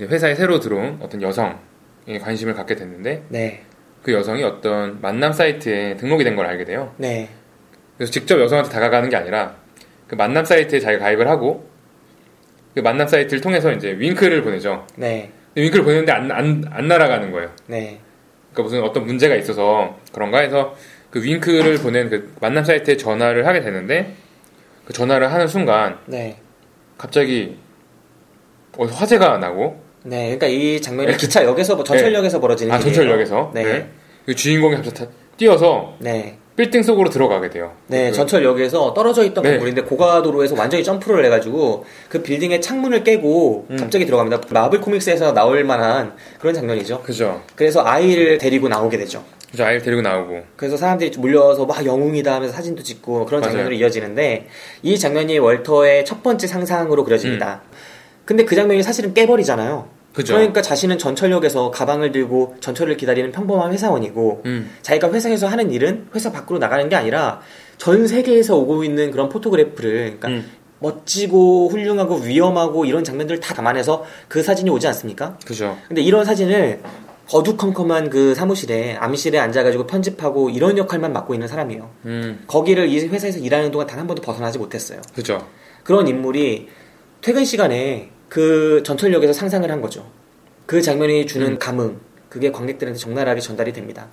[0.00, 3.62] 회사에 새로 들어온 어떤 여성에 관심을 갖게 됐는데 네,
[4.02, 6.92] 그 여성이 어떤 만남 사이트에 등록이 된 걸 알게 돼요.
[6.98, 7.28] 네,
[7.96, 9.56] 그래서 직접 여성한테 다가가는 게 아니라
[10.06, 11.68] 그 만남 사이트에 자기가 가입을 하고
[12.74, 14.86] 그 만남 사이트를 통해서 이제 윙크를 보내죠.
[14.96, 17.50] 네, 윙크를 보내는데 안, 안, 안 날아가는 거예요.
[17.66, 17.98] 네,
[18.52, 20.74] 그러니까 무슨 어떤 문제가 있어서 그런가 해서
[21.12, 24.14] 그 윙크를 보낸 그 만남 사이트에 전화를 하게 되는데
[24.86, 26.38] 그 전화를 하는 순간 네.
[26.96, 27.58] 갑자기
[28.78, 32.78] 어, 화재가 나고 네, 그러니까 이 장면이 기차역에서 뭐 전철역에서 벌어지는 아.
[32.78, 33.88] 전철역에서 네, 네.
[34.24, 37.72] 그 주인공이 갑자기 다 뛰어서 네, 빌딩 속으로 들어가게 돼요.
[37.88, 39.50] 네, 그- 전철역에서 떨어져 있던 네.
[39.50, 43.76] 건물인데 고가도로에서 완전히 점프를 해가지고 그 빌딩의 창문을 깨고 음.
[43.76, 44.48] 갑자기 들어갑니다.
[44.50, 47.02] 마블 코믹스에서 나올 만한 그런 장면이죠.
[47.02, 47.42] 그죠.
[47.54, 49.22] 그래서 아이를 데리고 나오게 되죠.
[49.52, 53.52] 그죠 아이를 데리고 나오고 그래서 사람들이 몰려서 막 영웅이다 하면서 사진도 찍고 그런 맞아요.
[53.52, 54.48] 장면으로 이어지는데
[54.82, 57.62] 이 장면이 월터의 첫 번째 상상으로 그려집니다.
[58.24, 59.88] 근데 그 장면이 사실은 깨버리잖아요.
[60.14, 60.34] 그죠.
[60.34, 64.70] 러니까 자신은 전철역에서 가방을 들고 전철을 기다리는 평범한 회사원이고 음.
[64.82, 67.40] 자기가 회사에서 하는 일은 회사 밖으로 나가는 게 아니라
[67.76, 70.50] 전 세계에서 오고 있는 그런 photograph를 그러니까 음.
[70.78, 75.38] 멋지고 훌륭하고 위험하고 이런 장면들을 다 담아내서 그 사진이 오지 않습니까?
[75.46, 76.80] 그죠 근데 이런 사진을
[77.30, 81.90] 어두컴컴한 그 사무실에 암실에 앉아가지고 편집하고 이런 역할만 맡고 있는 사람이에요.
[82.06, 85.00] 음 거기를 이 회사에서 일하는 동안 단 한 번도 벗어나지 못했어요.
[85.14, 85.46] 그죠
[85.84, 86.68] 그런 인물이
[87.20, 90.06] 퇴근 시간에 그 전철역에서 상상을 한 거죠.
[90.66, 91.58] 그 장면이 주는 음.
[91.58, 94.08] 감흥, 그게 관객들한테 적나라하게 전달이 됩니다.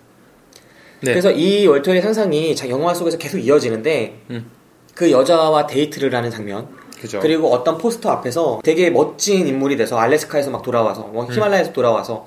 [1.01, 1.11] 네.
[1.11, 4.51] 그래서 이 월터의 상상이 자- 영화 속에서 계속 이어지는데 음.
[4.93, 6.67] 그 여자와 데이트를 하는 장면,
[6.99, 11.31] 그죠 그리고 어떤 포스터 앞에서 되게 멋진 인물이 돼서 알래스카에서 막 돌아와서 뭐 음.
[11.33, 12.25] 히말라야에서 돌아와서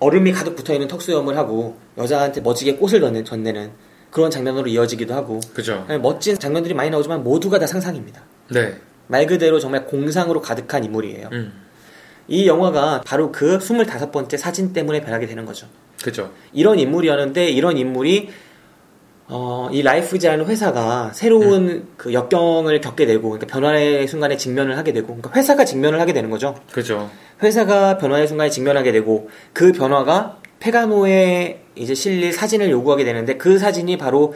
[0.00, 3.70] 얼음이 가득 붙어 있는 턱수염을 하고 여자한테 멋지게 꽃을 던는, 전내는
[4.10, 8.22] 그런 장면으로 이어지기도 하고 그죠 멋진 장면들이 많이 나오지만 모두가 다 상상입니다.
[8.50, 11.30] 네 말 그대로 정말 공상으로 가득한 인물이에요.
[11.32, 11.52] 음.
[12.28, 15.66] 이 영화가 바로 그 25번째 사진 때문에 변하게 되는 거죠.
[16.00, 18.30] 그죠 이런 인물이었는데 이런 인물이
[19.32, 21.88] 어, 이 라이프즈라는 회사가 새로운 음.
[21.96, 26.30] 그 역경을 겪게 되고 그러니까 변화의 순간에 직면을 하게 되고 그러니까 회사가 직면을 하게 되는
[26.30, 26.56] 거죠.
[26.72, 27.08] 그죠
[27.40, 33.98] 회사가 변화의 순간에 직면하게 되고 그 변화가 페가노에 이제 실릴 사진을 요구하게 되는데 그 사진이
[33.98, 34.34] 바로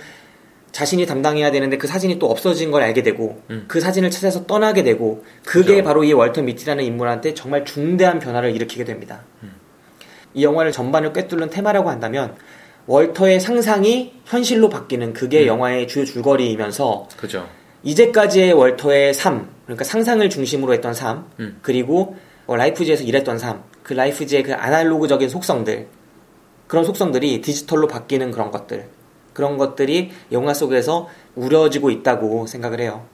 [0.70, 3.64] 자신이 담당해야 되는데 그 사진이 또 없어진 걸 알게 되고 음.
[3.66, 5.84] 그 사진을 찾아서 떠나게 되고 그게 그죠.
[5.84, 9.22] 바로 이 월터 미티라는 인물한테 정말 중대한 변화를 일으키게 됩니다.
[9.42, 9.52] 음.
[10.34, 12.36] 이 영화를 전반을 꿰뚫는 테마라고 한다면
[12.86, 15.46] 월터의 상상이 현실로 바뀌는 그게 음.
[15.46, 17.48] 영화의 주요 줄거리이면서 그죠
[17.82, 21.58] 이제까지의 월터의 삶, 그러니까 상상을 중심으로 했던 삶, 음.
[21.62, 22.16] 그리고
[22.46, 25.86] 어, 라이프즈에서 일했던 삶, 그 라이프즈의 그 아날로그적인 속성들,
[26.66, 28.86] 그런 속성들이 디지털로 바뀌는 그런 것들,
[29.34, 33.06] 그런 것들이 영화 속에서 우려지고 있다고 생각을 해요.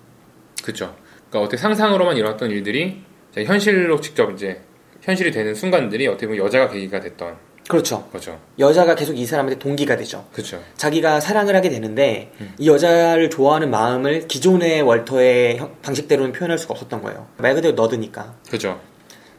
[0.62, 0.94] 그죠
[1.30, 3.02] 그러니까 어떻게 상상으로만 일어났던 일들이
[3.34, 4.60] 현실로 직접 이제
[5.00, 7.36] 현실이 되는 순간들이 어떻게 보면 여자가 계기가 됐던
[7.70, 8.08] 그렇죠.
[8.12, 10.26] 거죠 여자가 계속 이 사람한테 동기가 되죠.
[10.32, 12.52] 그죠 자기가 사랑을 하게 되는데 음.
[12.58, 17.26] 이 여자를 좋아하는 마음을 기존의 월터의 형- 방식대로는 표현할 수가 없었던 거예요.
[17.36, 18.34] 말 그대로 너드니까.
[18.50, 18.80] 그죠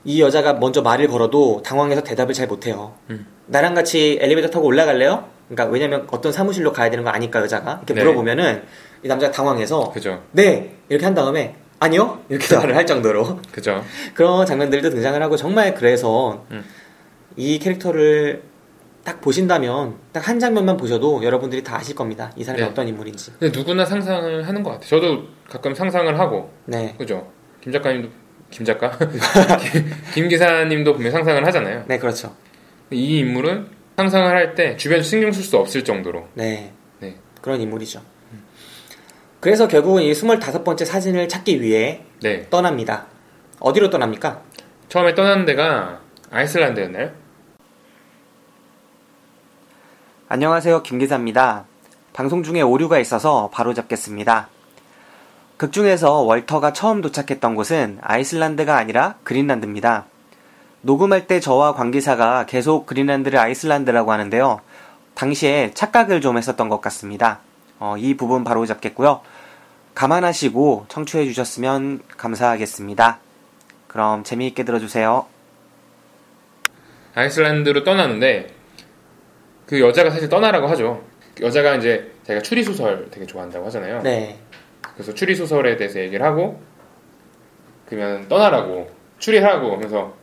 [0.04, 2.96] 이 여자가 먼저 말을 걸어도 당황해서 대답을 잘 못해요.
[3.12, 3.28] 음.
[3.48, 5.26] 나랑 같이 엘리베이터 타고 올라갈래요?
[5.50, 8.02] 그러니까 왜냐면 어떤 사무실로 가야 되는 거 아니까 여자가 이렇게 네.
[8.02, 8.64] 물어보면은
[9.04, 13.84] 이 남자가 당황해서 그죠 네 이렇게 한 다음에 아니요 이렇게 말을 할 정도로 그죠
[14.16, 16.64] 그런 장면들도 등장을 하고 정말 그래서 음.
[17.38, 18.44] 이 캐릭터를
[19.04, 22.32] 딱 보신다면 딱 한 장면만 보셔도 여러분들이 다 아실 겁니다.
[22.36, 22.70] 이 사람이 네.
[22.70, 23.34] 어떤 인물인지.
[23.40, 28.10] 근데 누구나 상상을 하는 것 같아요 저도 가끔 상상을 하고 네, 그죠 김 작가님도
[28.52, 28.92] 김 작가
[30.14, 32.36] 김 기사님도 보면 상상을 하잖아요 네 그렇죠.
[32.92, 33.68] 이 인물은
[33.98, 36.72] 상상을 할 때 주변 신경 쓸 수 없을 정도로 네.
[37.00, 37.16] 네.
[37.42, 38.02] 그런 인물이죠.
[39.40, 43.08] 그래서 결국은 이 25번째 사진을 찾기 위해 네 떠납니다.
[43.60, 44.44] 어디로 떠납니까?
[44.90, 47.12] 처음에 떠나는 데가 아이슬란드였나요?
[50.34, 50.84] 안녕하세요.
[50.84, 51.66] 김 기사입니다.
[52.14, 54.48] 방송 중에 오류가 있어서 바로 잡겠습니다.
[55.58, 60.06] 극 중에서 월터가 처음 도착했던 곳은 아이슬란드가 아니라 그린란드입니다.
[60.84, 64.62] 녹음할 때 저와 관계사가 계속 그린란드를 아이슬란드라고 하는데요.
[65.16, 67.42] 당시에 착각을 좀 했었던 것 같습니다.
[67.80, 69.20] 어, 이 부분 바로 잡겠고요.
[69.96, 73.20] 감안하시고 청취해 주셨으면 감사하겠습니다.
[73.90, 75.26] 그럼 재미있게 들어주세요.
[77.16, 78.61] 아이슬란드로 떠나는데
[79.72, 81.02] 그 여자가 사실 떠나라고 하죠.
[81.40, 84.02] 여자가 이제 자기가 추리 소설 되게 좋아한다고 하잖아요.
[84.02, 84.38] 네.
[84.82, 86.60] 그래서 추리 소설에 대해서 얘기를 하고
[87.86, 90.14] 그러면 떠나라고 추리하라고 하면서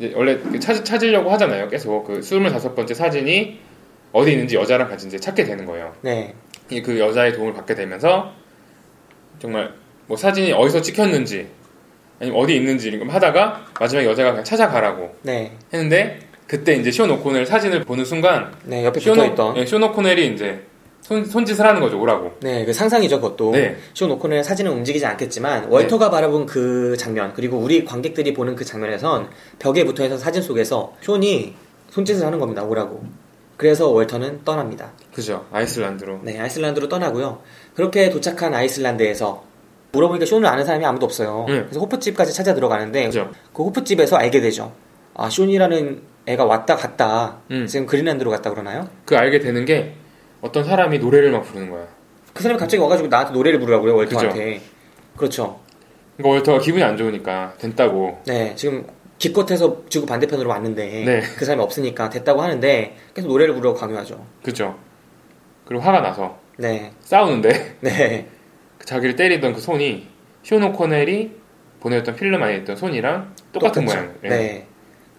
[0.00, 1.68] 이제 원래 그 찾, 찾으려고 하잖아요.
[1.68, 3.60] 계속 그 25번째 사진이
[4.10, 5.94] 어디 있는지 여자랑 같이 이제 찾게 되는 거예요.
[6.00, 6.34] 네.
[6.70, 8.32] 이그 여자의 도움을 받게 되면서
[9.38, 9.72] 정말
[10.08, 11.46] 뭐 사진이 어디서 찍혔는지
[12.18, 15.52] 아니면 어디 있는지 이런 거 하다가 마지막에 여자가 그냥 찾아가라고 네.
[15.72, 19.54] 했는데 그때 이제 숀 오코넬 사진을 보는 순간 네, 옆에 숀, 붙어있던.
[19.54, 20.64] 노, 예, 숀 오코넬이 이제
[21.02, 23.52] 손, 손짓을 하는 거죠 오라고 네, 그 상상이죠, 그것도.
[23.52, 23.76] 네.
[23.94, 29.28] 숀 오코넬 사진은 움직이지 않겠지만, 월터가 바라본 그 장면, 그리고 우리 관객들이 보는 그 장면에선
[29.58, 31.54] 벽에 붙어 있는 사진 속에서 숀이
[31.90, 33.04] 손짓을 하는 겁니다, 오라고.
[33.56, 34.92] 그래서 월터는 떠납니다.
[35.14, 37.40] 그죠 아이슬란드로 네, 아이슬란드로 떠나고요.
[37.74, 39.44] 그렇게 도착한 아이슬란드에서
[39.92, 41.46] 물어보니까 쇼를 아는 사람이 아무도 없어요.
[41.48, 41.62] 네.
[41.62, 44.72] 그래서 호프집까지 찾아 들어가는데, 그죠 그 호프집에서 알게 되죠.
[45.14, 47.38] 아, 쇼니라는 애가 왔다 갔다.
[47.50, 47.66] 음.
[47.66, 48.88] 지금 그린란드로 갔다 그러나요?
[49.04, 49.94] 그 알게 되는 게
[50.40, 51.86] 어떤 사람이 노래를 막 부르는 거야
[52.34, 54.60] 그 사람이 갑자기 와가지고 나한테 노래를 부르라고요, 월터한테.
[55.16, 55.60] 그렇죠.
[56.16, 58.86] 그러니까 월터가 기분이 안 좋으니까 됐다고 네, 지금
[59.18, 61.20] 기껏해서 지구 반대편으로 왔는데 네.
[61.38, 64.24] 그 사람이 없으니까 됐다고 하는데 계속 노래를 부르고 강요하죠.
[64.42, 64.78] 그죠.
[65.64, 68.28] 그리고 화가 나서 네, 싸우는데 네,
[68.78, 70.08] 그 자기를 때리던 그 손이
[70.42, 71.32] 쇼 오코넬이
[71.80, 73.84] 보내줬던 필름 안에 있던 손이랑 똑같은.
[73.84, 74.14] 모양.
[74.24, 74.28] 예.
[74.28, 74.66] 네.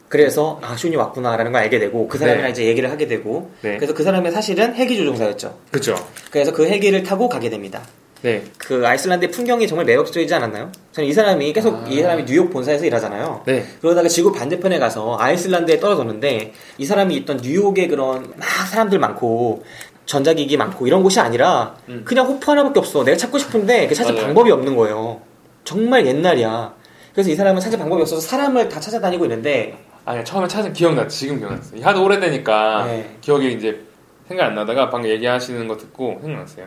[0.09, 2.51] 그래서 아 슌이 왔구나라는 걸 알게 되고 그 사람이랑 네.
[2.51, 3.75] 이제 얘기를 하게 되고 네.
[3.77, 5.57] 그래서 그 사람이 사실은 헬기 조종사였죠.
[5.71, 5.95] 그죠.
[6.31, 7.81] 그래서 그 헬기를 타고 가게 됩니다.
[8.21, 8.43] 네.
[8.57, 10.71] 그 아이슬란드의 풍경이 정말 매력적이지 않았나요?
[10.91, 11.85] 저는 이 사람이 계속 아.
[11.87, 13.43] 이 사람이 뉴욕 본사에서 일하잖아요.
[13.45, 13.65] 네.
[13.81, 19.63] 그러다가 지구 반대편에 가서 아이슬란드에 떨어졌는데 이 사람이 있던 뉴욕의 그런 막 사람들 많고
[20.05, 23.03] 전자기기 많고 이런 곳이 아니라 그냥 호프 하나밖에 없어.
[23.03, 24.15] 내가 찾고 싶은데 그 찾을 음.
[24.15, 24.27] 맞아요.
[24.27, 25.21] 방법이 없는 거예요.
[25.63, 26.73] 정말 옛날이야.
[27.13, 31.05] 그래서 이 사람은 찾을 방법이 없어서 사람을 다 찾아다니고 있는데 아니 처음에 찾은 기억나.
[31.09, 31.75] 지금 기억났어.
[31.81, 33.17] 하도 오래되니까 네.
[33.19, 33.83] 기억이 이제
[34.29, 36.65] 생각 안 나다가 방금 얘기하시는 거 듣고 생각났어요.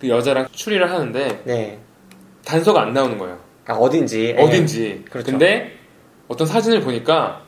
[0.00, 1.78] 그 여자랑 추리를 하는데 네.
[2.46, 3.36] 단서가 안 나오는 거예요.
[3.66, 4.34] 아, 어딘지.
[4.38, 4.42] 예.
[4.42, 5.04] 어딘지.
[5.10, 5.30] 그렇죠.
[5.32, 5.72] 근데
[6.28, 7.42] 어떤 사진을 보니까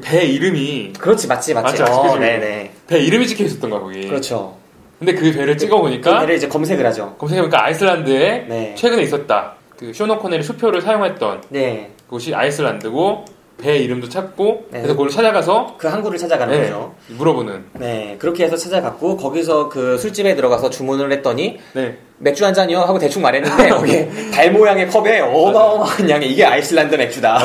[0.00, 1.82] 배 이름이 그렇지, 맞지, 맞지.
[1.82, 1.92] 맞죠?
[1.92, 2.16] 어?
[2.16, 2.72] 네네.
[2.86, 4.06] 배 이름이 찍혀 있었던 거야 거기.
[4.06, 4.56] 그렇죠.
[5.00, 7.16] 근데 그 배를 찍어 그 보니까 배를 이제 검색을 하죠.
[7.18, 8.74] 검색해 보니까 아이슬란드에 네.
[8.76, 9.54] 최근에 있었다.
[9.76, 11.90] 그 쇼노코넬이 수표를 사용했던 네.
[12.08, 14.78] 곳이 아이슬란드고 배 이름도 찾고 네.
[14.82, 16.94] 그래서 그걸 찾아가서 그 항구를 찾아가는 네, 거죠.
[17.08, 17.64] 물어보는.
[17.74, 21.98] 네, 그렇게 해서 찾아갔고 거기서 그 술집에 들어가서 주문을 했더니 네.
[22.20, 27.38] 맥주 한 잔이요 하고 대충 말했는데 거기에 달 모양의 컵에 어마어마한 양의 이게 아이슬란드 맥주다.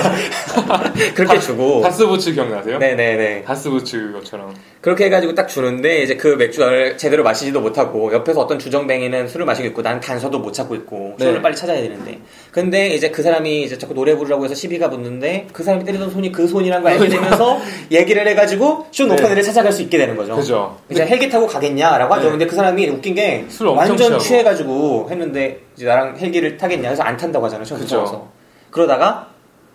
[1.14, 2.80] 그렇게 주고 다스부츠 기억나세요?
[2.80, 4.54] 네네네 다스부츠 것처럼.
[4.82, 9.68] 그렇게 해가지고 딱 주는데 이제 그 맥주를 제대로 마시지도 못하고 옆에서 어떤 주정뱅이는 술을 마시고
[9.70, 11.26] 있고 난 단서도 못 찾고 있고 네.
[11.26, 12.20] 술을 빨리 찾아야 되는데
[12.52, 16.32] 근데 이제 그 사람이 이제 자꾸 노래 부르라고 해서 시비가 붙는데 그 사람이 때리던 손이
[16.32, 19.16] 그 손이란 걸 알게 되면서 얘기를 해가지고 쇼 네.
[19.16, 20.36] 노파네를 찾아갈 수 있게 되는 거죠.
[20.36, 20.78] 그죠.
[20.90, 22.26] 이제 헬기 타고 가겠냐라고 하죠.
[22.26, 22.32] 네.
[22.32, 24.63] 근데 그 사람이 웃긴 게 완전 취하고.
[24.68, 27.66] 취해가지고 했는데 이제 나랑 헬기를 타겠냐 해서 안 탄다고 하잖아요.
[27.66, 27.82] 처음.
[27.82, 28.28] 무서워서.
[28.72, 29.30] 그러다가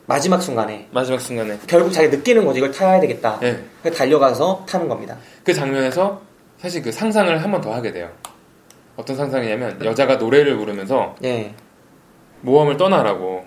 [0.06, 1.58] 마지막 순간에 마지막 순간에.
[1.66, 3.38] 결국 자기 느끼는 거지 이걸 타야 되겠다.
[3.40, 3.62] 네.
[3.94, 5.16] 달려가서 타는 겁니다.
[5.44, 6.20] 그 장면에서
[6.58, 8.10] 사실 그 상상을 한 번 더 하게 돼요.
[8.96, 11.54] 어떤 상상이냐면 여자가 노래를 부르면서 예.
[12.40, 13.44] 모험을 떠나라고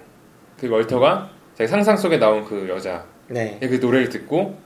[0.59, 3.57] 그 월터가 자기 상상 속에 나온 그 여자 네.
[3.61, 4.57] 그 노래를 듣고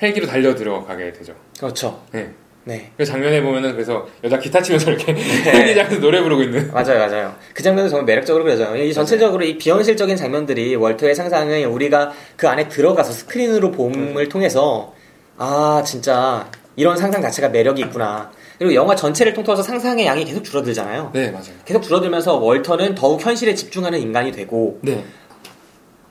[0.00, 1.34] 헬기로 달려 들어가게 되죠.
[1.58, 2.00] 그렇죠.
[2.12, 2.30] 네.
[2.64, 2.90] 네.
[2.96, 7.34] 그 장면에 보면은 그래서 여자 기타 치면서 이렇게 헬기장에서 노래 부르고 있는 맞아요, 맞아요.
[7.54, 8.76] 그 장면도 정말 매력적으로 그려져요.
[8.82, 14.92] 이 전체적으로 이 비현실적인 장면들이 월터의 상상을 우리가 그 안에 들어가서 스크린으로 봄을 통해서
[15.38, 18.30] 아 진짜 이런 상상 자체가 매력이 있구나.
[18.58, 21.12] 그리고 영화 전체를 통틀어서 상상의 양이 계속 줄어들잖아요.
[21.14, 21.46] 네 맞아요.
[21.64, 25.02] 계속 줄어들면서 월터는 더욱 현실에 집중하는 인간이 되고 네.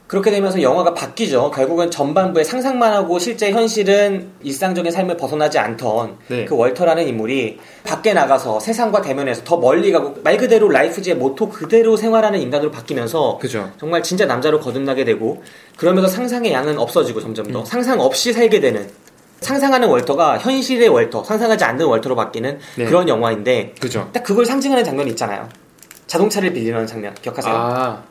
[0.10, 1.52] 그렇게 되면서 영화가 바뀌죠.
[1.52, 6.46] 결국은 전반부에 상상만 하고 실제 현실은 일상적인 삶을 벗어나지 않던 네.
[6.46, 11.96] 그 월터라는 인물이 밖에 나가서 세상과 대면해서 더 멀리 가고 말 그대로 라이프지의 모토 그대로
[11.96, 13.72] 생활하는 인간으로 바뀌면서 그죠.
[13.80, 15.44] 정말 진짜 남자로 거듭나게 되고
[15.78, 17.52] 그러면서 상상의 양은 없어지고 점점 음.
[17.52, 18.90] 더 상상 없이 살게 되는
[19.42, 22.86] 상상하는 월터가 현실의 월터, 상상하지 않는 월터로 바뀌는 네.
[22.86, 24.10] 그런 영화인데 그죠.
[24.12, 25.48] 딱 그걸 상징하는 장면이 있잖아요.
[26.08, 27.54] 자동차를 빌리는 장면 기억하세요?
[27.56, 28.09] 아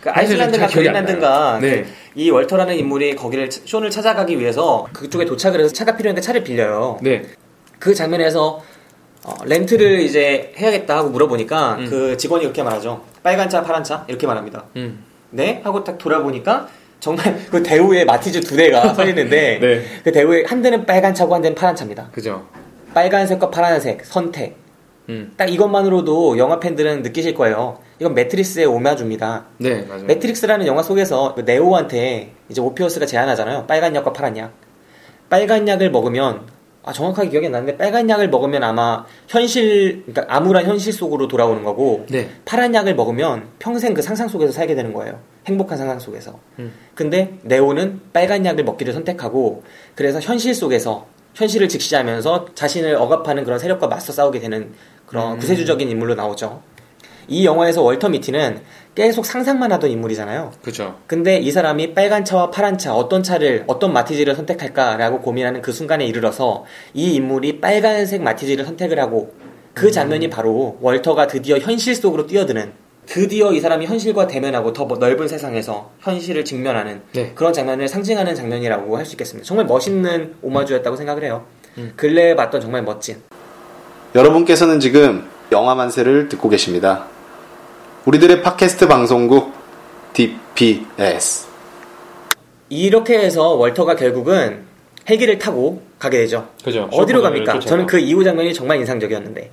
[0.00, 1.60] 그 아이슬란드가 그린란드인가 나요.
[1.60, 1.84] 네.
[2.14, 6.98] 그이 월터라는 인물이 거기를 차- 쇼를 찾아가기 위해서 그쪽에 도착을 해서 차가 필요한데 차를 빌려요.
[7.02, 7.22] 네.
[7.78, 8.62] 그 장면에서
[9.24, 11.86] 어, 렌트를 이제 해야겠다 하고 물어보니까 음.
[11.90, 13.02] 그 직원이 이렇게 말하죠.
[13.22, 14.64] 빨간 차, 파란 차 이렇게 말합니다.
[14.76, 15.04] 음.
[15.30, 16.68] 네 하고 딱 돌아보니까
[17.00, 19.84] 정말 그 대우에 마티즈 두 대가 서 있는데 네.
[20.02, 22.08] 그 대우에 한 대는 빨간 차고 한 대는 파란 차입니다.
[22.12, 22.46] 그죠.
[22.94, 24.56] 빨간색과 파란색 선택.
[25.10, 25.32] 음.
[25.36, 27.78] 딱 이것만으로도 영화 팬들은 느끼실 거예요.
[28.00, 29.44] 이건 매트릭스의 오마주입니다.
[29.58, 30.04] 네 맞아요.
[30.04, 33.66] 매트릭스라는 영화 속에서 그 네오한테 이제 모피어스가 제안하잖아요.
[33.66, 34.52] 빨간 약과 파란 약.
[35.28, 36.40] 빨간 약을 먹으면
[36.82, 41.62] 아 정확하게 기억이 안 나는데 빨간 약을 먹으면 아마 현실 그러니까 암울한 현실 속으로 돌아오는
[41.62, 42.30] 거고 네.
[42.46, 45.20] 파란 약을 먹으면 평생 그 상상 속에서 살게 되는 거예요.
[45.46, 46.38] 행복한 상상 속에서.
[46.58, 46.72] 음.
[46.94, 49.62] 근데 네오는 빨간 약을 먹기를 선택하고
[49.94, 54.72] 그래서 현실 속에서 현실을 직시하면서 자신을 억압하는 그런 세력과 맞서 싸우게 되는
[55.04, 55.38] 그런 음.
[55.38, 56.62] 구세주적인 인물로 나오죠.
[57.30, 58.60] 이 영화에서 월터 미티는
[58.94, 60.50] 계속 상상만 하던 인물이잖아요.
[60.62, 60.96] 그죠.
[61.06, 66.04] 근데 이 사람이 빨간 차와 파란 차 어떤 차를 어떤 마티즈를 선택할까라고 고민하는 그 순간에
[66.04, 69.32] 이르러서 이 인물이 빨간색 마티즈를 선택을 하고
[69.72, 72.72] 그 장면이 바로 월터가 드디어 현실 속으로 뛰어드는
[73.06, 77.32] 드디어 이 사람이 현실과 대면하고 더 넓은 세상에서 현실을 직면하는 네.
[77.34, 79.46] 그런 장면을 상징하는 장면이라고 할 수 있겠습니다.
[79.46, 81.44] 정말 멋있는 오마주였다고 생각을 해요.
[81.78, 81.92] 음.
[81.96, 83.16] 근래에 봤던 정말 멋진
[84.16, 87.06] 여러분께서는 지금 영화 만세를 듣고 계십니다.
[88.06, 89.52] 우리들의 팟캐스트 방송국
[90.14, 91.46] DPS.
[92.70, 94.62] 이렇게 해서 월터가 결국은
[95.08, 96.48] 헬기를 타고 가게 되죠.
[96.64, 96.88] 그죠.
[96.92, 97.54] 어디로 갑니까?
[97.54, 97.68] 쫓아가.
[97.68, 99.50] 저는 그 이후 장면이 정말 인상적이었는데.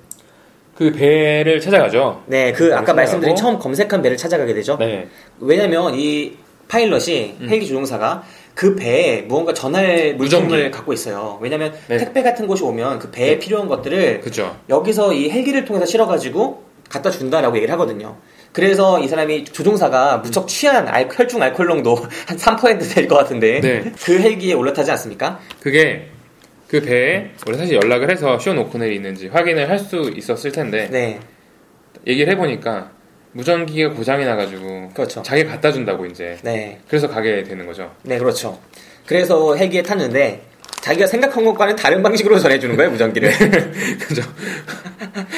[0.76, 2.24] 그 배를 찾아가죠.
[2.28, 2.96] 네, 그 아까 찾아가고.
[2.96, 4.78] 말씀드린 처음 검색한 배를 찾아가게 되죠.
[4.80, 5.08] 네.
[5.40, 6.38] 왜냐면 이
[6.70, 7.48] 파일럿이 음.
[7.50, 10.72] 헬기 조종사가 그 배에 무언가 전할 물품을 무전기.
[10.72, 11.38] 갖고 있어요.
[11.42, 11.98] 왜냐면 네.
[11.98, 14.56] 택배 같은 곳이 오면 그 배에 필요한 것들을 그죠.
[14.70, 18.16] 여기서 이 헬기를 통해서 실어가지고 갖다 준다라고 얘기를 하거든요.
[18.58, 21.94] 그래서 이 사람이 조종사가 무척 취한 알, 혈중 알코올 농도
[22.26, 23.92] 한 3%될 것 같은데 네.
[24.04, 25.40] 그 헬기에 올라타지 않습니까?
[25.62, 26.08] 그게
[26.68, 31.20] 그 배에 원래 사실 연락을 해서 쇼 오코넬이 있는지 확인을 할 수 있었을 텐데 네,
[32.08, 32.90] 얘기를 해보니까
[33.34, 35.22] 무전기가 고장이 나가지고 그렇죠.
[35.22, 37.92] 자기가 갖다 준다고 이제 네, 그래서 가게 되는 거죠.
[38.02, 38.58] 네, 그렇죠.
[39.06, 40.42] 그래서 헬기에 탔는데
[40.88, 43.30] 자기가 생각한 것과는 다른 방식으로 전해주는 거예요 무전기를.
[44.00, 44.22] 그죠.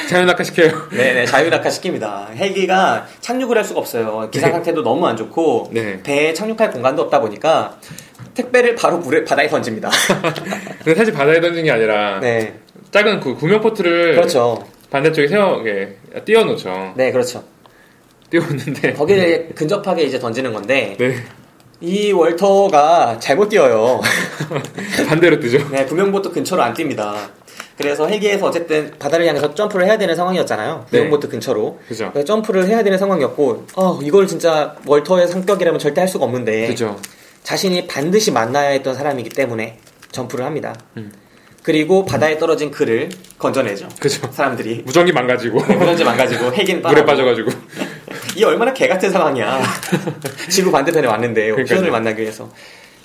[0.08, 0.72] 자연낙하 시켜요.
[0.92, 2.36] 네네 자유낙하 시킵니다.
[2.36, 4.30] 헬기가 착륙을 할 수가 없어요.
[4.32, 4.54] 기상 네.
[4.54, 6.04] 상태도 너무 안 좋고 네.
[6.04, 7.80] 배에 착륙할 공간도 없다 보니까
[8.36, 9.90] 택배를 바로 물에 바다에 던집니다.
[10.86, 12.54] 근데 사실 바다에 던진 게 아니라 네,
[12.92, 14.64] 작은 그 구명포트를 그렇죠.
[14.92, 16.94] 반대쪽에 세워 이렇게 띄워놓죠.
[16.96, 17.44] 네, 그렇죠.
[18.30, 21.16] 띄웠는데 거기를 근접하게 이제 던지는 건데 네
[21.82, 24.02] 이 월터가 잘못 뛰어요.
[25.08, 25.66] 반대로 뜨죠.
[25.72, 27.14] 네, 구명보트 근처로 안 뜁니다.
[27.78, 30.86] 그래서 헬기에서 어쨌든 바다를 향해서 점프를 해야 되는 상황이었잖아요.
[30.92, 30.98] 네.
[31.00, 31.80] 구명보트 근처로.
[31.88, 32.10] 그죠.
[32.12, 37.00] 그래서 점프를 해야 되는 상황이었고, 어, 이걸 진짜 월터의 성격이라면 절대 할 수가 없는데, 그죠.
[37.44, 39.80] 자신이 반드시 만나야 했던 사람이기 때문에
[40.12, 40.76] 점프를 합니다.
[40.98, 41.14] 음.
[41.64, 43.88] 그리고 바다에 떨어진 그를 건져내죠.
[44.00, 44.30] 그죠.
[44.32, 44.82] 사람들이.
[44.86, 47.06] 무전기 망가지고 무전기 망가지고 헬기는 물에.
[47.06, 47.52] 빠져가지고
[48.40, 49.62] 이 얼마나 개 같은 상황이야.
[50.50, 51.52] 지구 반대편에 왔는데.
[51.52, 52.50] 숀을 만나기 위해서.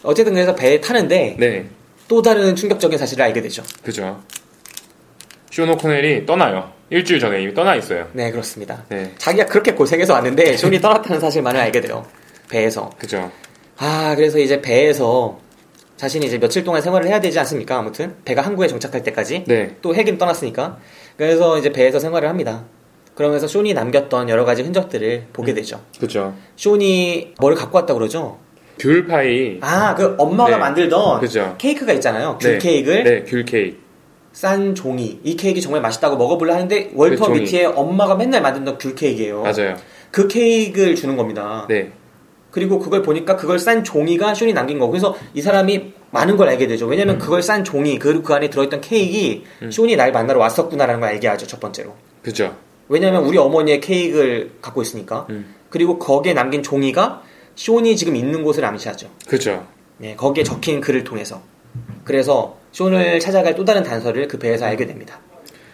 [0.05, 1.67] 어쨌든 그래서 배에 타는데 네
[2.07, 3.63] 또 다른 충격적인 사실을 알게 되죠.
[3.83, 4.21] 그죠.
[5.51, 6.71] 숀 오코넬이 떠나요.
[6.91, 8.07] 일주일 전에 이미 떠나 있어요.
[8.13, 8.85] 네, 그렇습니다.
[8.91, 12.05] 네 자기가 그렇게 고생해서 왔는데 숀이 떠났다는 사실만을 알게 돼요.
[12.51, 12.91] 배에서.
[12.99, 13.31] 그죠.
[13.79, 15.41] 아, 그래서 이제 배에서
[15.97, 17.79] 자신이 이제 며칠 동안 생활을 해야 되지 않습니까?
[17.79, 20.79] 아무튼 배가 항구에 정착할 때까지 네또 헬기는 떠났으니까
[21.17, 22.65] 그래서 이제 배에서 생활을 합니다.
[23.15, 25.55] 그러면서 쇼니 남겼던 여러 가지 흔적들을 보게 음.
[25.55, 25.81] 되죠.
[26.01, 26.35] 그죠.
[26.57, 28.39] 쇼니 뭘 갖고 왔다 고 그러죠?
[28.79, 30.57] 귤파이 아, 그 엄마가 네.
[30.57, 31.55] 만들던 그죠.
[31.59, 32.39] 케이크가 있잖아요.
[32.41, 32.59] 귤 네.
[32.59, 33.79] 케이크를 네 귤 케이크
[34.33, 35.21] 싼 종이.
[35.23, 37.33] 이 케이크 정말 맛있다고 먹어보려 하는데 월터 그.
[37.35, 39.43] 밑에 엄마가 맨날 만든던 귤 케이크예요.
[39.43, 39.77] 맞아요.
[40.11, 41.67] 그 케이크를 주는 겁니다.
[41.69, 41.93] 네
[42.51, 46.67] 그리고 그걸 보니까 그걸 싼 종이가 쇼니 남긴 거고 그래서 이 사람이 많은 걸 알게
[46.67, 46.87] 되죠.
[46.87, 49.71] 왜냐면 그걸 싼 종이 그리고 그 안에 들어있던 케이크 음.
[49.71, 51.47] 쇼니 날 만나러 왔었구나라는 걸 알게 하죠.
[51.47, 51.95] 첫 번째로.
[52.23, 52.57] 그죠.
[52.89, 55.27] 왜냐면 우리 어머니의 케이크를 갖고 있으니까.
[55.31, 55.55] 음.
[55.71, 57.23] 그리고 거기에 남긴 종이가
[57.57, 59.09] 쇼니 지금 있는 곳을 암시하죠.
[59.29, 59.67] 그죠.
[59.99, 61.43] 네, 거기에 적힌 글을 통해서.
[62.05, 65.19] 그래서 쇼를 찾아갈 또 다른 단서를 그 배에서 알게 됩니다.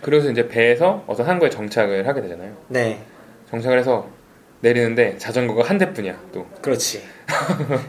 [0.03, 2.53] 그래서 이제 배에서 어떤 항구에 정착을 하게 되잖아요.
[2.69, 3.03] 네,
[3.51, 4.09] 정착을 해서
[4.63, 6.47] 내리는데 자전거가 한 대뿐이야 또.
[6.63, 7.03] 그렇지.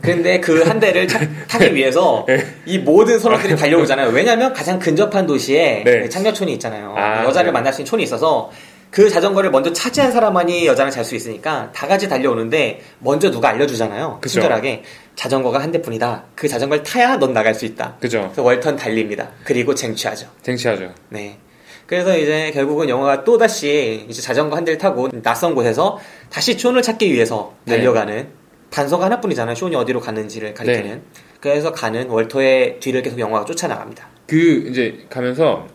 [0.01, 2.45] 근데 그 한 대를 타, 타기 위해서 네.
[2.65, 4.09] 이 모든 선원들이 달려오잖아요.
[4.11, 6.07] 왜냐면 가장 근접한 도시에 네.
[6.09, 6.93] 창녀촌이 있잖아요.
[6.97, 7.51] 아, 여자를 네.
[7.51, 8.51] 만날 수 있는 촌이 있어서
[8.91, 14.19] 그 자전거를 먼저 차지한 사람만이 여자랑 잘 수 있으니까 다 같이 달려오는데 먼저 누가 알려주잖아요.
[14.21, 14.33] 그죠.
[14.33, 14.83] 친절하게
[15.15, 16.25] 자전거가 한 대뿐이다.
[16.35, 17.95] 그 자전거를 타야 넌 나갈 수 있다.
[18.01, 18.23] 그죠.
[18.23, 19.31] 그래서 월턴 달립니다.
[19.45, 20.27] 그리고 쟁취하죠.
[20.41, 20.93] 쟁취하죠.
[21.09, 21.39] 네.
[21.87, 25.97] 그래서 이제 결국은 영화가 또 다시 이제 자전거 한 대를 타고 낯선 곳에서
[26.29, 27.77] 다시 촌을 찾기 위해서 네.
[27.77, 28.27] 달려가는
[28.69, 29.55] 단서가 하나뿐이잖아요.
[29.55, 30.89] 쇼니 어디로 가는지를 가리키는.
[30.89, 31.01] 네.
[31.39, 34.07] 그래서 가는 월터의 뒤를 계속 영화가 쫓아나갑니다.
[34.27, 34.35] 그
[34.69, 35.67] 이제 가면서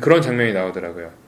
[0.00, 1.19] 그런 장면이 나오더라고요.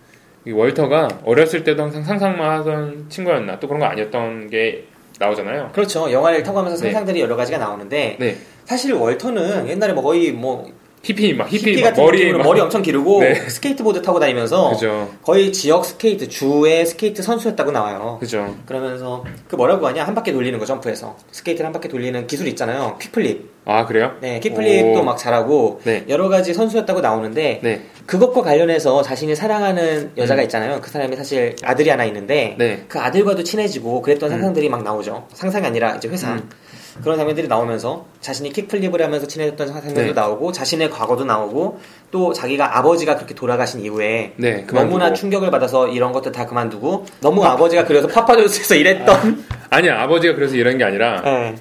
[0.44, 4.84] 이 월터가 어렸을 때도 항상 상상만 하던 친구였나 또 그런 거 아니었던 게
[5.18, 5.70] 나오잖아요.
[5.72, 6.10] 그렇죠.
[6.10, 6.90] 영화를 타고 하면서 네.
[6.90, 8.36] 상상들이 여러 가지가 나오는데 네.
[8.64, 10.68] 사실 월터는 옛날에 뭐 거의 뭐
[11.02, 13.34] 히피 막 히피, 히피 막 같은 머리 막 머리 엄청 기르고 네.
[13.34, 15.10] 스케이트보드 타고 다니면서 그죠.
[15.22, 18.18] 거의 지역 스케이트 주의 스케이트 선수였다고 나와요.
[18.20, 18.56] 그죠.
[18.66, 22.98] 그러면서 그 뭐라고 하냐 한 바퀴 돌리는 거 점프해서 스케이트를 한 바퀴 돌리는 기술 있잖아요.
[23.00, 23.50] kickflip.
[23.64, 24.16] 아 그래요?
[24.20, 25.02] 네, kickflip도 오.
[25.04, 26.04] 막 잘하고 네.
[26.08, 27.82] 여러 가지 선수였다고 나오는데 네.
[28.06, 30.80] 그것과 관련해서 자신이 사랑하는 여자가 있잖아요.
[30.80, 32.84] 그 사람이 사실 아들이 하나 있는데 네.
[32.88, 34.34] 그 아들과도 친해지고 그랬던 음.
[34.34, 35.26] 상상들이 막 나오죠.
[35.32, 36.34] 상상이 아니라 이제 회상.
[36.34, 36.50] 음.
[37.00, 40.12] 그런 장면들이 나오면서 자신이 킥플립을 하면서 친해졌던 상상들도 네.
[40.12, 44.66] 나오고 자신의 과거도 나오고 또 자기가 아버지가 그렇게 돌아가신 이후에 네.
[44.70, 50.02] 너무나 충격을 받아서 이런 것들 다 그만두고 너무 아 버지가 그래서 파파존스에서 일했던 아 니야
[50.02, 51.54] 아버지가 그래서 이런 게 아니라 네.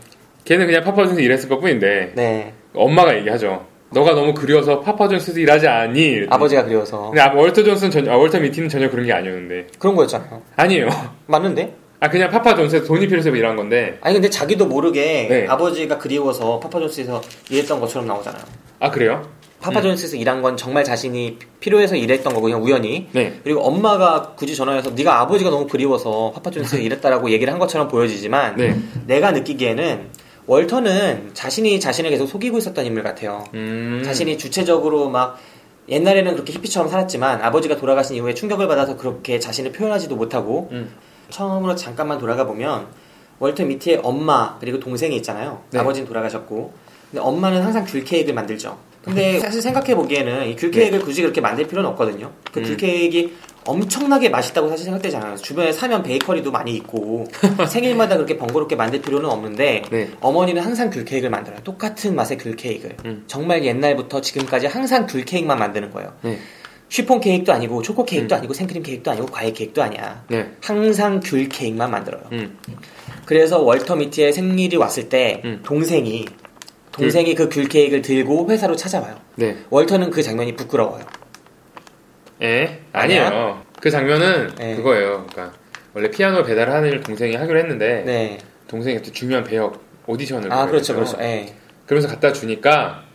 [0.43, 2.53] 걔는 그냥 파파존스 일했을 것 뿐인데 네.
[2.73, 3.65] 엄마가 얘기하죠.
[3.93, 6.01] 너가 너무 그리워서 파파존스에서 일하지 않니?
[6.01, 6.33] 이랬더니.
[6.35, 9.95] 아버지가 그리워서 근데 아, 월터 존스는 전혀 아, 월터 미티는 전혀 그런 게 아니었는데 그런
[9.95, 10.41] 거였잖아요.
[10.55, 10.87] 아니에요.
[11.27, 11.75] 맞는데?
[12.03, 15.47] 아 그냥 파파존스에서 돈이 필요해서 일한 건데 아니 근데 자기도 모르게 네.
[15.47, 17.21] 아버지가 그리워서 파파존스에서
[17.51, 18.43] 일했던 것처럼 나오잖아요.
[18.79, 19.29] 아 그래요?
[19.59, 23.07] 파파존스에서 일한 건 정말 자신이 필요해서 일했던 거고 그냥 우연히.
[23.11, 23.39] 네.
[23.43, 28.75] 그리고 엄마가 굳이 전화해서 네가 아버지가 너무 그리워서 파파존스에서 일했다라고 얘기를 한 것처럼 보여지지만 네.
[29.05, 30.07] 내가 느끼기에는
[30.47, 33.43] 월터는 자신이 자신을 계속 속이고 있었던 인물 같아요.
[33.53, 34.01] 음.
[34.03, 35.37] 자신이 주체적으로 막
[35.87, 40.91] 옛날에는 그렇게 히피처럼 살았지만 아버지가 돌아가신 이후에 충격을 받아서 그렇게 자신을 표현하지도 못하고 음.
[41.31, 42.87] 처음으로 잠깐만 돌아가 보면
[43.39, 45.61] 월터 미티의 엄마 그리고 동생이 있잖아요.
[45.71, 45.79] 네.
[45.79, 46.73] 아버지는 돌아가셨고
[47.09, 48.77] 근데 엄마는 항상 귤 케이크를 만들죠.
[49.03, 52.31] 근데 사실 생각해 보기에는 이 귤 케이크를 굳이 그렇게 만들 필요는 없거든요.
[52.51, 52.63] 그 음.
[52.65, 55.35] 귤 케이크 엄청나게 맛있다고 사실 생각되지 않아요.
[55.37, 57.25] 주변에 사면 베이커리도 많이 있고
[57.69, 60.09] 생일마다 그렇게 번거롭게 만들 필요는 없는데 네.
[60.19, 61.61] 어머니는 항상 귤 케이크를 만들어요.
[61.63, 62.97] 똑같은 맛의 귤 케이크를.
[63.05, 63.23] 음.
[63.27, 66.13] 정말 옛날부터 지금까지 항상 귤 케이크만 만드는 거예요.
[66.21, 66.37] 네.
[66.91, 70.25] 쉬폰 케이크도 아니고 초코 케이크도 아니고 생크림 케이크도 아니고 과일 케이크도 아니야.
[70.27, 70.51] 네.
[70.61, 72.21] 항상 귤 케이크만 만들어요.
[72.33, 72.57] 음.
[73.25, 75.61] 그래서 월터 미티의 생일이 왔을 때 음.
[75.63, 76.25] 동생이
[76.91, 79.15] 동생이 그 귤 케이크를 들고 회사로 찾아와요.
[79.35, 79.55] 네.
[79.69, 81.05] 월터는 그 장면이 부끄러워요.
[82.41, 82.81] 예?
[82.91, 83.27] 아니야?
[83.27, 83.63] 아니에요.
[83.79, 84.75] 그 장면은 네.
[84.75, 85.27] 그거예요.
[85.31, 85.57] 그러니까
[85.93, 88.37] 원래 피아노 배달하는 동생이 하기로 했는데 네.
[88.67, 91.17] 동생이 또 중요한 배역 오디션을 아 그렇죠, 그렇죠.
[91.21, 91.53] 예.
[91.85, 93.05] 그러면서 갖다 주니까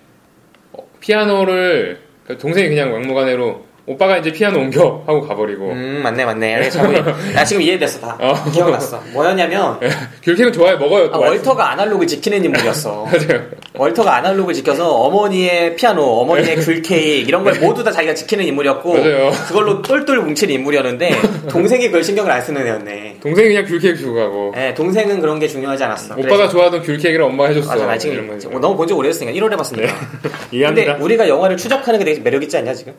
[0.72, 6.58] 어, 피아노를 그러니까 동생이 그냥 막무가내로 오빠가 이제 피아노 옮겨 하고 가버리고 음 맞네 맞네.
[6.58, 6.70] 네,
[7.34, 8.16] 나 지금 이해됐어 다.
[8.20, 8.34] 어.
[8.52, 9.00] 기억났어.
[9.12, 9.78] 뭐였냐면
[10.22, 11.08] 귤케이크 좋아해 먹어요.
[11.12, 13.04] 또 아, 월터가 아날로그를 지키는 인물이었어.
[13.06, 13.42] 맞아요.
[13.74, 18.92] 월터가 아날로그를 지켜서 어머니의 피아노, 어머니의 귤 케이크 이런 걸 모두 다 자기가 지키는 인물이었고
[18.94, 19.30] 맞아요.
[19.46, 21.10] 그걸로 똘똘 뭉친 인물이었는데
[21.48, 23.18] 동생이 그걸 신경을 안 쓰는 애였네.
[23.22, 26.14] 동생이 그냥 귤케이크 주고 가고 네, 동생은 그런 게 중요하지 않았어.
[26.14, 27.68] 오빠가 그래서- 좋아하던 귤케이크를 엄마가 해줬어.
[27.70, 29.94] 맞아, 나 지금 거 지금 너무 본지 오래됐으니까 1월에 봤으니까.
[30.22, 30.96] 근데 이해합니다.
[30.96, 32.92] 우리가 영화를 추적하는 게 되게 매력 있지 않냐 지금?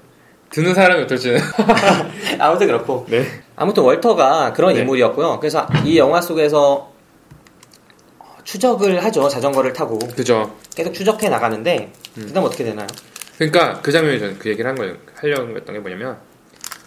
[0.50, 1.40] 듣는 사람이 어떨지는
[2.40, 3.06] 아무튼 그렇고.
[3.10, 3.26] 네.
[3.56, 4.82] 아무튼 월터가 그런 네.
[4.82, 5.40] 인물이었고요.
[5.40, 6.92] 그래서 이 영화 속에서
[8.44, 9.28] 추적을 하죠.
[9.28, 10.56] 자전거를 타고 그죠.
[10.74, 12.28] 계속 추적해 나가는데 음.
[12.28, 12.88] 그다음 어떻게 되나요?
[13.38, 14.96] 그러니까 그 장면이 저는 그 얘기를 한 거예요.
[15.16, 16.18] 하려고 했던 게 뭐냐면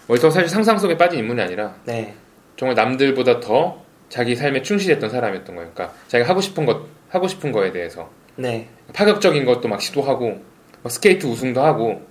[0.07, 2.15] 월터가 사실 상상 속에 빠진 인물이 아니라 네.
[2.57, 5.71] 정말 남들보다 더 자기 삶에 충실했던 사람이었던 거예요.
[5.73, 8.67] 그러니까 자기가 하고 싶은 것 하고 싶은 거에 대해서 네.
[8.93, 10.41] 파격적인 것도 막 시도하고
[10.83, 12.01] 막 스케이트 우승도 하고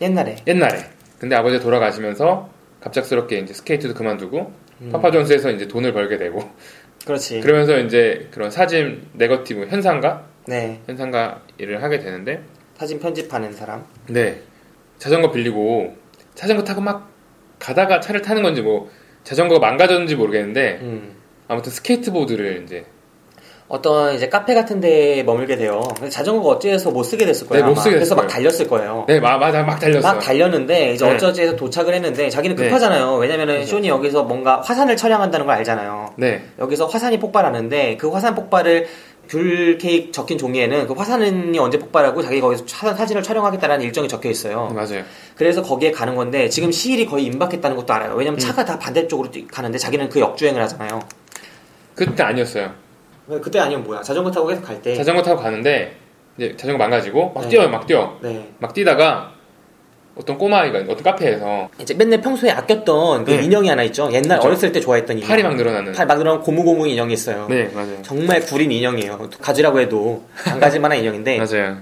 [0.00, 0.36] 옛날에.
[0.46, 2.50] 옛날에 근데 아버지 돌아가시면서
[2.80, 4.52] 갑작스럽게 이제 스케이트도 그만두고
[4.82, 4.90] 음.
[4.92, 6.48] 파파존스에서 이제 돈을 벌게 되고
[7.04, 7.40] 그렇지.
[7.42, 10.80] 그러면서 이제 그런 사진 네거티브 현상가 네.
[10.86, 12.42] 현상가 일을 하게 되는데
[12.76, 13.84] 사진 편집하는 사람.
[14.06, 14.40] 네
[14.98, 15.96] 자전거 빌리고
[16.34, 17.10] 자전거 타고 막
[17.58, 18.90] 가다가 차를 타는 건지 뭐
[19.24, 21.16] 자전거가 망가졌는지 모르겠는데 음.
[21.48, 22.84] 아무튼 스케이트보드를 이제
[23.68, 25.82] 어떤 이제 카페 같은 데에 머물게 돼요.
[26.08, 27.64] 자전거가 어찌해서 못 쓰게 됐을 거예요.
[27.66, 27.76] 네, 못.
[27.76, 28.26] 쓰게 그래서 막.
[28.26, 29.04] 달렸을 거예요.
[29.06, 31.14] 네 마- 맞아 막 달렸어 막 달렸는데 이제 네.
[31.14, 32.64] 어쩌지해서 도착을 했는데 자기는 네.
[32.64, 33.16] 급하잖아요.
[33.16, 36.14] 왜냐면은 쇼니 여기서 뭔가 화산을 촬영한다는 걸 알잖아요.
[36.16, 38.86] 네 여기서 화산이 폭발하는데 그 화산 폭발을
[39.28, 44.30] 귤 케이크 적힌 종이에는 그 화산이 언제 폭발하고 자기 거기서 사- 사진을 촬영하겠다는 일정이 적혀
[44.30, 44.72] 있어요.
[44.74, 45.02] 맞아요
[45.36, 48.14] 그래서 거기에 가는 건데 지금 시일이 거의 임박했다는 것도 알아요.
[48.14, 51.00] 왜냐면 차가 다 반대쪽으로 뛰- 가는데 자기는 그 역주행을 하잖아요.
[51.94, 52.87] 그때 아니었어요 왜
[53.42, 54.00] 그때 아니면 뭐야?
[54.00, 54.94] 자전거 타고 계속 갈 때.
[54.94, 55.94] 자전거 타고 가는데
[56.38, 57.48] 이제 자전거 망가지고 막 네.
[57.50, 58.48] 뛰어요 막 뛰어 네.
[58.58, 59.32] 막 뛰다가
[60.16, 63.44] 어떤 꼬마아이가 어떤 카페에서 이제 맨날 평소에 아꼈던 그 네.
[63.44, 64.08] 인형이 하나 있죠.
[64.12, 64.48] 옛날 그쵸.
[64.48, 65.28] 어렸을 때 좋아했던 인형.
[65.28, 67.46] 팔이 막 늘어나는 팔 막 늘어나는 고무고무 인형이 있어요.
[67.50, 69.28] 네 맞아요 정말 구린 인형이에요.
[69.40, 71.76] 가지라고 해도 안 가질 만한 인형인데 맞아요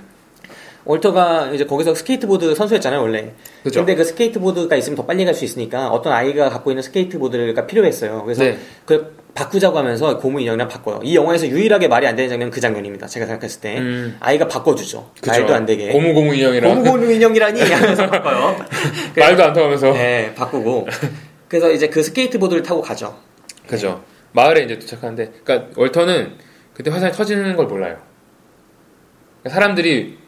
[0.87, 3.33] 월터가 이제 거기서 스케이트보드 선수였잖아요, 원래.
[3.65, 3.81] 그죠.
[3.81, 8.23] 근데 그 스케이트보드가 있으면 더 빨리 갈 수 있으니까 어떤 아이가 갖고 있는 스케이트보드가 필요했어요.
[8.25, 8.59] 그래서 네.
[8.87, 11.01] 그 바꾸자고 하면서 고무 인형이랑 바꿔요.
[11.03, 13.07] 이 영화에서 유일하게 말이 안 되는 장면은 그 장면입니다.
[13.07, 13.79] 제가 생각했을 때.
[13.79, 14.17] 음.
[14.21, 15.11] 아이가 바꿔주죠.
[15.21, 15.31] 그죠.
[15.31, 15.89] 말도 안 되게.
[15.93, 18.57] 고무 고무 인형이랑 고무 고무 인형이라니 하면서 바꿔요.
[19.19, 20.87] 말도 안 통하면서 네, 바꾸고.
[21.49, 23.19] 그래서 이제 그 스케이트보드를 타고 가죠.
[23.67, 26.35] 그죠 마을에 이제 도착하는데 그러니까 월터는
[26.73, 27.97] 그때 화산이 터지는 걸 몰라요
[29.43, 30.19] 그러니까 사람들이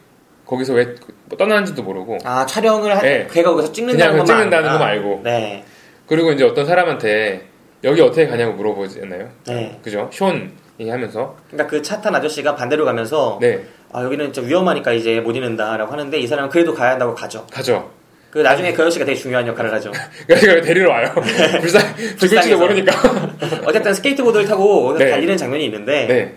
[0.49, 0.94] 거기서 왜뭐
[1.38, 3.28] 떠나는지도 모르고 아, 촬영을 하, 네.
[3.30, 4.72] 걔가 거기서 찍는다는 그냥 찍는다는 아니까.
[4.78, 5.20] 것만 알고.
[5.22, 5.64] 네.
[6.07, 7.46] 그리고 이제 어떤 사람한테
[7.84, 9.78] 여기 어떻게 가냐고 물어보잖아요 네.
[9.84, 14.92] 그죠 숀이 하면서 그러니까 그 차 탄 아저씨가 반대로 가면서 네 아, 여기는 좀 위험하니까
[14.92, 17.46] 이제 못 있는다라고 하는데 이 사람은 그래도 가야 한다고 가죠.
[17.53, 17.90] 가죠
[18.30, 19.92] 그 나중에 그 아저씨가 되게 중요한 역할을 하죠.
[20.26, 21.12] 그러니까 데리러 와요
[21.61, 21.82] 불쌍
[22.18, 22.59] 죽을지도.
[22.59, 22.92] 모르니까
[23.66, 25.11] 어쨌든 스케이트보드를 타고 네.
[25.11, 26.34] 달리는 장면이 있는데 네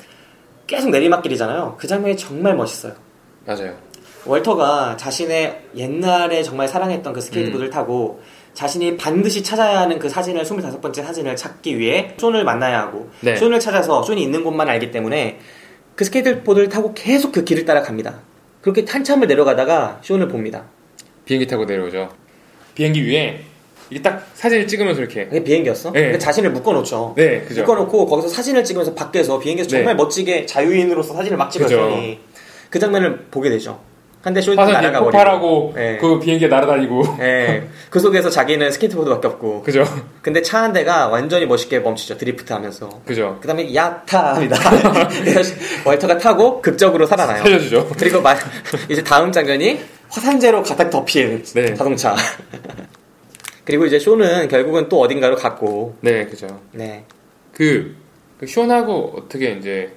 [0.68, 1.76] 계속 내리막길이잖아요.
[1.80, 2.94] 그 장면이 정말 멋있어요.
[3.46, 3.74] 맞아요
[4.26, 7.72] 월터가 자신의 옛날에 정말 사랑했던 그 스케이트보드를 음.
[7.72, 8.22] 타고
[8.54, 13.36] 자신이 반드시 찾아야 하는 그 사진을 25번째 사진을 찾기 위해 숀을 만나야 하고 네.
[13.36, 15.40] 숀을 찾아서 숀이 있는 곳만 알기 때문에
[15.96, 18.20] 그 스케이트보드를 타고 계속 그 길을 따라 갑니다.
[18.62, 20.66] 그렇게 한참을 내려가다가 숀을 봅니다.
[21.26, 22.10] 비행기 타고 내려오죠
[22.76, 23.42] 비행기 위에
[23.90, 25.92] 이게 딱 사진을 찍으면서 이렇게 그게 비행기였어?
[25.92, 26.04] 네.
[26.04, 27.14] 근데 자신을 묶어놓죠.
[27.18, 29.78] 네 그죠 묶어놓고 거기서 사진을 찍으면서 밖에서 비행기에서 네.
[29.78, 32.20] 정말 멋지게 자유인으로서 사진을 막 찍었더니
[32.70, 33.80] 그 장면을 보게 되죠.
[34.42, 35.12] 숀이 화산이 날아가 버리고.
[35.12, 35.98] 폭발하고 네.
[35.98, 37.68] 그 비행기에 날아다니고 예.
[37.90, 39.64] 그 속에서 자기는 스케이트보드밖에 없고.
[39.64, 39.84] 그죠
[40.22, 42.18] 근데 차 한 대가 완전히 멋있게 멈추죠.
[42.18, 42.88] 드리프트 하면서.
[43.06, 44.58] 그죠 그 다음에 야타 합니다.
[45.86, 47.42] 월터가 타고 극적으로 살아나요.
[47.44, 48.38] 살려주죠 그리고 막
[48.90, 51.74] 이제 다음 장면이 화산재로 가득 덮인 네.
[51.74, 52.16] 자동차.
[53.66, 55.96] 그리고 이제 숀은 결국은 또 어딘가로 갔고.
[56.02, 57.06] 네 그죠 네.
[57.54, 57.96] 그,
[58.40, 59.92] 그 쇼하고 어떻게 이제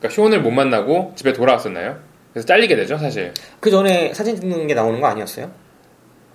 [0.00, 1.96] 그러니까 쇼를 못 만나고 집에 돌아왔었나요?
[2.34, 3.32] 그래서 잘리게 되죠, 사실.
[3.60, 5.50] 그 전에 사진 찍는 게 나오는 거 아니었어요?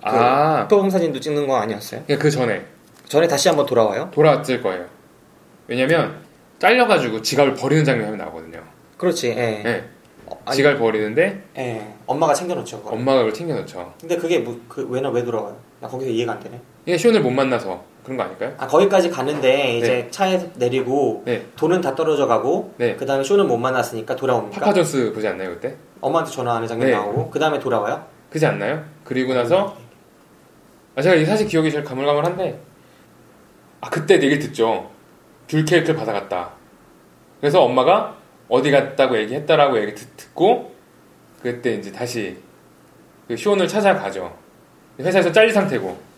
[0.02, 2.04] 아, 표범 사진도 찍는 거 아니었어요?
[2.08, 2.62] 그러니까 그 전에
[3.10, 4.10] 전에 다시 한번 돌아와요?
[4.14, 4.86] 돌아왔을 거예요.
[5.68, 6.16] 왜냐면
[6.60, 8.64] 잘려가지고 지갑을 버리는 장면이 나오거든요.
[8.98, 9.28] 그렇지.
[9.32, 9.62] 예.
[9.66, 9.84] 예.
[10.46, 11.94] 아니- 지갑을 버리는데 예.
[12.06, 12.78] 엄마가 챙겨놓죠.
[12.82, 12.94] 그걸.
[12.94, 13.94] 엄마가 그걸 챙겨놓죠.
[14.00, 15.58] 근데 그게 뭐, 그 왜나 왜 돌아와요?
[15.82, 16.62] 나 거기서 이해가 안 되네.
[16.86, 18.54] 이게 시온을 못 만나서 그런 거 아닐까요?
[18.58, 20.08] 아 거기까지 가는데 이제 네.
[20.12, 21.46] 차에서 내리고 네.
[21.58, 22.96] 돈은 다 떨어져 가고 네.
[22.96, 24.60] 그 다음에 쇼는 못 만났으니까 돌아옵니까?
[24.62, 25.76] 파파존스 보지 않나요 그때?
[26.02, 26.96] 엄마한테 전화하는 장면 네.
[26.96, 28.06] 나오고 그 다음에 돌아와요?
[28.30, 28.84] 그지 않나요?
[29.04, 29.78] 그리고 나서
[30.96, 32.60] 아 제가 이 사실 기억이 제일 가물가물한데
[33.82, 34.90] 아 그때 얘기를 듣죠.
[35.48, 36.52] 귤 케이크를 받아갔다.
[37.40, 38.16] 그래서 엄마가
[38.50, 40.76] 어디 갔다고 얘기했다라고 얘기 듣, 듣고
[41.42, 42.38] 그때 이제 다시
[43.28, 44.36] 그 시온을 찾아가죠.
[45.00, 46.09] 회사에서 잘린 상태고.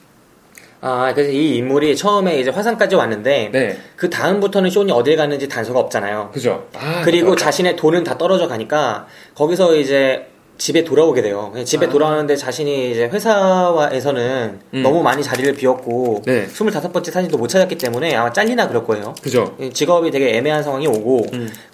[0.82, 3.78] 아 그래서 이 인물이 처음에 이제 화산까지 왔는데 네.
[3.96, 6.32] 그 다음부터는 쇼니 어딜 갔는지 단서가 없잖아요.
[6.34, 6.68] 그죠.
[6.74, 7.46] 아, 그리고 맞다.
[7.46, 9.06] 자신의 돈은 다 떨어져 가니까
[9.36, 10.28] 거기서 이제
[10.58, 11.54] 집에 돌아오게 돼요.
[11.66, 11.90] 집에 아.
[11.90, 14.84] 돌아오는데 자신이 이제 회사에서는 음.
[14.84, 16.48] 너무 많이 자리를 비웠고 네.
[16.48, 19.14] 25번째 사진도 못 찾았기 때문에 아마 잘리나 그럴 거예요.
[19.22, 19.56] 그죠.
[19.74, 21.28] 직업이 되게 애매한 상황이 오고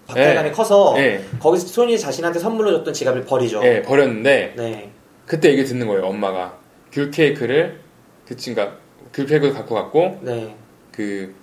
[0.07, 0.55] 박탈감이 네.
[0.55, 1.23] 커서 네.
[1.39, 3.61] 거기서 손이 자신한테 선물로 줬던 지갑을 버리죠.
[3.63, 4.91] 예, 버렸는데 네.
[5.25, 6.05] 그때 얘기 듣는 거예요.
[6.05, 6.57] 엄마가
[6.91, 7.79] 귤 케이크를
[8.25, 8.71] 그 친가
[9.13, 10.55] 귤 케이크를 갖고 갔고 네.
[10.91, 11.33] 그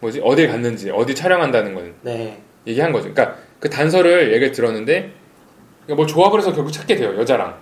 [0.00, 2.40] 뭐지 어딜 갔는지 어디 촬영한다는 건 네.
[2.66, 3.12] 얘기한 거죠.
[3.12, 5.12] 그러니까 그 단서를 얘기를 들었는데
[5.84, 7.16] 그러니까 뭐 조합을 해서 결국 찾게 돼요.
[7.18, 7.56] 여자랑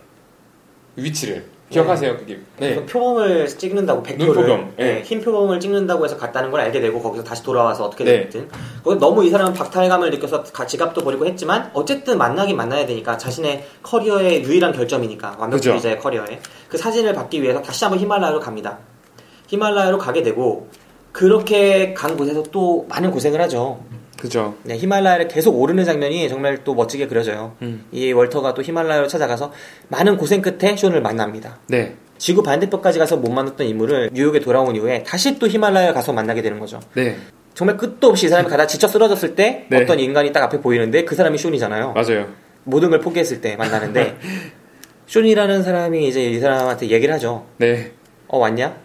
[0.96, 2.16] 위치를 기억하세요?
[2.18, 2.86] 그게 네.
[2.86, 4.84] 표범을 찍는다고 백표를 눈표범, 예.
[4.84, 8.20] 네, 흰 표범을 찍는다고 해서 갔다는 걸 알게 되고 거기서 다시 돌아와서 어떻게 네.
[8.22, 8.48] 됐든
[8.84, 13.66] 거기 너무 이 사람은 박탈감을 느껴서 가- 지갑도 버리고 했지만 어쨌든 만나긴 만나야 되니까 자신의
[13.82, 16.02] 커리어의 유일한 결점이니까 완벽주의자의 그죠.
[16.04, 18.78] 커리어에 그 사진을 받기 위해서 다시 한번 히말라야로 갑니다.
[19.46, 20.68] 히말라야로 가게 되고
[21.12, 23.80] 그렇게 간 곳에서 또 많은 고생을 하죠.
[24.18, 24.54] 그죠.
[24.62, 27.54] 네, 히말라야를 계속 오르는 장면이 정말 또 멋지게 그려져요.
[27.62, 27.84] 음.
[27.92, 29.52] 이 월터가 또 히말라야로 찾아가서
[29.88, 31.58] 많은 고생 끝에 쇼를 만납니다.
[31.68, 31.94] 네.
[32.18, 36.58] 지구 반대편까지 가서 못 만났던 인물을 뉴욕에 돌아온 이후에 다시 또 히말라야 가서 만나게 되는
[36.58, 36.80] 거죠.
[36.94, 37.16] 네.
[37.54, 39.82] 정말 끝도 없이 이 사람이 가다 지쳐 쓰러졌을 때 네.
[39.82, 41.92] 어떤 인간이 딱 앞에 보이는데 그 사람이 쇼니잖아요.
[41.92, 42.28] 맞아요.
[42.64, 44.18] 모든 걸 포기했을 때 만나는데
[45.06, 47.46] 쇼니라는 사람이 이제 이 사람한테 얘기를 하죠.
[47.58, 47.92] 네.
[48.28, 48.76] 어 왔냐?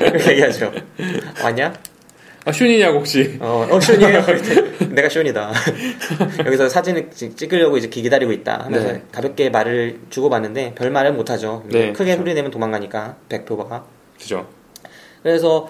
[0.00, 0.72] 이렇게 얘기하죠.
[1.42, 1.72] 왔냐?
[2.46, 3.36] 아 슌이냐고 혹시?
[3.40, 4.22] 어, 어 쇼니에요.
[4.94, 5.52] 내가 쇼니다.
[6.46, 9.02] 여기서 사진을 찍- 찍으려고 이제 기다리고 있다 하면서 네.
[9.12, 11.62] 가볍게 말을 주고받는데 별 말을 못하죠.
[11.66, 12.18] 네, 크게 그렇죠.
[12.22, 13.84] 소리 내면 도망가니까 백표가.
[14.18, 14.48] 그죠.
[15.22, 15.68] 그래서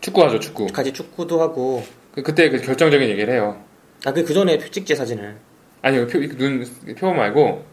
[0.00, 0.68] 축구하죠 축구.
[0.68, 1.84] 같이 축구도 하고
[2.14, 3.60] 그, 그때 그 결정적인 얘기를 해요.
[4.04, 5.36] 아그 그 전에 찍지 사진을.
[5.82, 6.64] 아니요 표, 눈
[6.96, 7.64] 표범 말고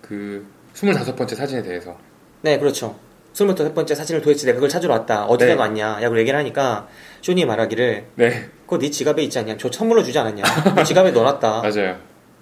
[0.00, 1.98] 그 25번째 사진에 대해서.
[2.40, 2.98] 네 그렇죠.
[3.32, 5.24] 스물다섯 번째 사진을 도대체 내가 그걸 찾으러 왔다.
[5.24, 5.54] 어디다 네.
[5.54, 5.98] 놨냐?
[6.02, 6.86] 야구 얘기를 하니까
[7.22, 8.44] 쇼니 말하기를 네.
[8.66, 9.56] 그거 네 지갑에 있지 않냐?
[9.58, 10.42] 저 선물로 주지 않았냐?
[10.76, 11.62] 네 지갑에 넣어놨다.
[11.64, 11.96] 맞아요.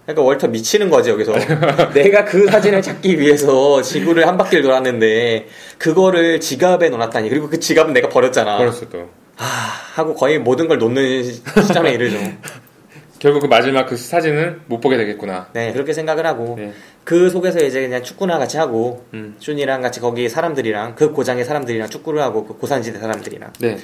[0.06, 1.32] 그러니까 월터 미치는 거지 여기서
[1.94, 5.46] 내가 그 사진을 찾기 위해서 지구를 한 바퀴를 돌았는데
[5.78, 9.08] 그거를 지갑에 넣어놨다니 그리고 그 지갑은 내가 버렸잖아 버렸어 또.
[9.36, 9.44] 아,
[9.94, 12.18] 하고 거의 모든 걸 놓는 시- 시점에 이르죠
[13.20, 15.48] 결국 그 마지막 그 사진은 못 보게 되겠구나.
[15.52, 16.72] 네 그렇게 생각을 하고 네.
[17.04, 19.36] 그 속에서 이제 그냥 축구나 같이 하고 음.
[19.38, 23.76] 슌이랑 같이 거기 사람들이랑 그 고장의 사람들이랑 축구를 하고 그 고산지대 사람들이랑 네.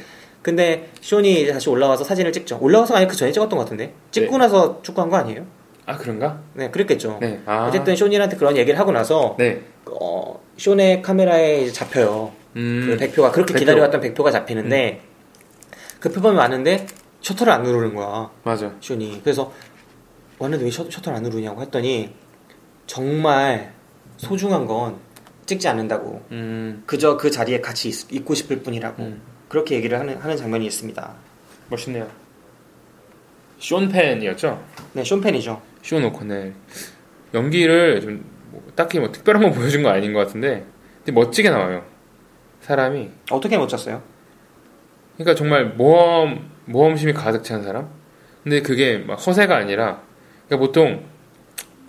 [0.43, 4.32] 근데 쇼니 이제 다시 올라와서 사진을 찍죠 올라와서 아니 그 전에 찍었던 것 같은데 찍고
[4.32, 4.39] 네.
[4.39, 5.45] 나서 축구한 거 아니에요?
[5.84, 6.41] 아 그런가?
[6.55, 7.41] 네 그랬겠죠 네.
[7.45, 7.66] 아.
[7.68, 9.61] 어쨌든 쇼니한테 그런 얘기를 하고 나서 네.
[9.84, 12.32] 어, 쇼네 카메라에 이제 잡혀요.
[12.57, 12.87] 음.
[12.89, 13.59] 그 백표가 그렇게 백표.
[13.59, 13.61] 음.
[13.61, 15.01] 기다려왔던 백표가 잡히는데
[16.01, 16.87] 그 표범이 왔는데
[17.26, 18.30] 셔터를 안 누르는 거야.
[18.44, 18.72] 맞아.
[18.80, 19.20] 쇼니.
[19.22, 19.52] 그래서
[20.38, 22.14] 왔는데 왜 셔, 셔터를 안 누르냐고 했더니
[22.86, 23.72] 정말
[24.16, 24.98] 소중한 건
[25.46, 26.24] 찍지 않는다고.
[26.30, 26.82] 음.
[26.86, 29.02] 그저 그 자리에 같이 있, 있고 싶을 뿐이라고.
[29.02, 29.22] 음.
[29.48, 31.14] 그렇게 얘기를 하는, 하는 장면이 있습니다.
[31.68, 32.08] 멋있네요.
[33.58, 34.62] 쇼펜이었죠?
[34.92, 35.62] 네, 쇼펜이죠.
[35.82, 36.54] 쇼 오코넬
[37.34, 40.64] 연기를 좀 뭐 딱히 뭐 특별한 거 보여준 거 아닌 것 같은데
[40.98, 41.84] 근데 멋지게 나와요.
[42.62, 44.02] 사람이 어떻게 못 쳤어요?
[45.16, 47.88] 그러니까 정말 모험 모험심이 가득 찬 사람.
[48.42, 50.02] 근데 그게 막 허세가 아니라
[50.46, 51.04] 그러니까 보통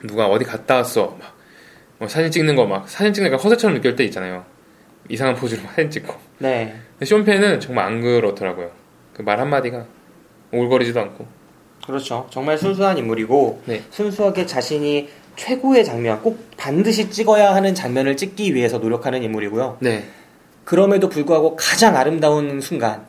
[0.07, 1.37] 누가 어디 갔다 왔어 막
[1.99, 4.45] 뭐 사진 찍는 거 막 사진 찍는 거 허세처럼 느낄 때 있잖아요.
[5.09, 6.13] 이상한 포즈로 사진 찍고.
[6.39, 6.75] 네.
[6.91, 8.69] 근데 쇼펜은 정말 안 그렇더라고요.
[9.15, 9.85] 그 말 한마디가
[10.51, 11.25] 올거리지도 않고.
[11.85, 12.27] 그렇죠.
[12.29, 13.81] 정말 순수한 인물이고 네.
[13.89, 19.77] 순수하게 자신이 최고의 장면, 꼭 반드시 찍어야 하는 장면을 찍기 위해서 노력하는 인물이고요.
[19.81, 20.03] 네.
[20.65, 23.05] 그럼에도 불구하고 가장 아름다운 순간,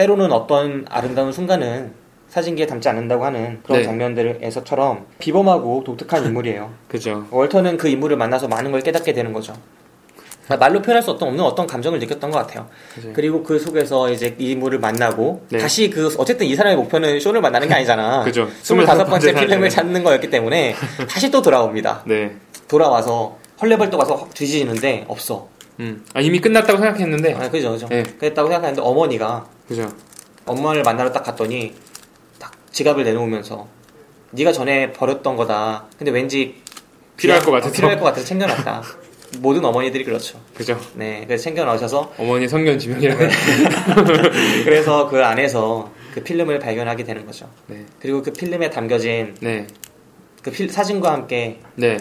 [0.00, 1.92] 때로는 어떤 아름다운 순간은
[2.30, 3.84] 사진기에 담지 않는다고 하는 그런 네.
[3.84, 6.70] 장면들에서처럼 비범하고 독특한 인물이에요.
[6.88, 7.26] 그죠.
[7.30, 9.52] 월터는 그 인물을 만나서 많은 걸 깨닫게 되는 거죠.
[10.58, 12.66] 말로 표현할 수 없는 어떤 감정을 느꼈던 것 같아요.
[12.94, 13.12] 그죠.
[13.12, 15.58] 그리고 그 속에서 이제 이 인물을 만나고 네.
[15.58, 18.24] 다시 그 어쨌든 이 사람의 목표는 쇼를 만나는 게 아니잖아.
[18.24, 18.48] 그죠.
[18.62, 19.68] 25번째 25번째 필름을.
[19.68, 20.74] 찾는 거였기 때문에
[21.08, 22.04] 다시 또 돌아옵니다.
[22.06, 22.34] 네.
[22.68, 25.46] 돌아와서 헐레벌떡 와서 확 뒤지는데 없어.
[25.80, 26.04] 음.
[26.14, 27.34] 아, 이미 끝났다고 생각했는데.
[27.34, 27.88] 아, 그죠, 그죠.
[27.88, 28.02] 네.
[28.02, 29.90] 그랬다고 생각하는데 어머니가 그죠.
[30.46, 31.74] 엄마를 만나러 딱 갔더니
[32.38, 33.66] 딱 지갑을 내놓으면서
[34.32, 35.86] 네가 전에 버렸던 거다.
[35.98, 36.56] 근데 왠지
[37.16, 37.72] 필요할 것 어, 같아서.
[37.74, 38.82] 필요할 것 같아서 챙겨놨다.
[39.40, 40.40] 모든 어머니들이 그렇죠.
[40.56, 40.78] 그죠.
[40.94, 43.24] 네, 그래서 챙겨 넣으셔서 어머니 성견 지명이라고.
[44.64, 47.48] 그래서 그 안에서 그 필름을 발견하게 되는 거죠.
[47.68, 47.86] 네.
[48.00, 49.66] 그리고 그 필름에 담겨진 네.
[50.42, 51.96] 그 필- 사진과 함께 네.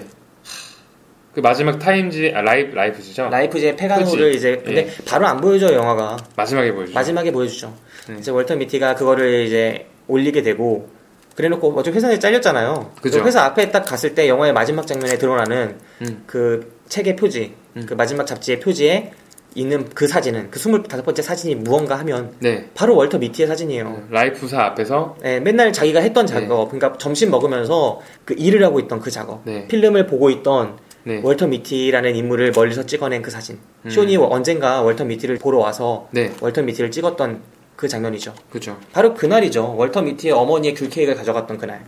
[1.33, 3.29] 그 마지막 타임지, 아, 라이프, 라이프지죠?
[3.29, 4.33] 라이프지의 폐간호를.
[4.33, 5.05] 이제 근데 예.
[5.05, 6.95] 바로 안 보여줘요 영화가 마지막에 보여주죠.
[6.95, 7.73] 마지막에 보여주죠.
[8.07, 8.15] 네.
[8.19, 10.89] 이제 월터 미티가 그거를 이제 올리게 되고
[11.35, 12.91] 그래놓고 어차피 회사에 잘렸잖아요.
[13.01, 13.21] 그죠.
[13.21, 16.23] 그 회사 앞에 딱 갔을 때 영화의 마지막 장면에 드러나는 음.
[16.25, 17.53] 그 책의 표지,
[17.85, 19.11] 그 마지막 잡지의 표지에
[19.55, 22.67] 있는 그 사진은 그 25번째 사진이 무언가 하면 네.
[22.75, 24.07] 바로 월터 미티의 사진이에요.
[24.09, 29.09] 라이프사 앞에서 네, 맨날 자기가 했던 작업, 그러니까 점심 먹으면서 그 일을 하고 있던 그
[29.09, 29.67] 작업, 네.
[29.67, 31.21] 필름을 보고 있던 네.
[31.23, 33.57] 월터 미티라는 인물을 멀리서 찍어낸 그 사진.
[33.85, 33.89] 음.
[33.89, 36.31] 숀이 언젠가 월터 미티를 보러 와서 네.
[36.41, 37.41] 월터 미티를 찍었던
[37.75, 38.33] 그 장면이죠.
[38.51, 38.77] 그죠.
[38.91, 39.75] 바로 그날이죠.
[39.77, 41.85] 월터 미티의 어머니의 귤 케이크를 가져갔던 그날.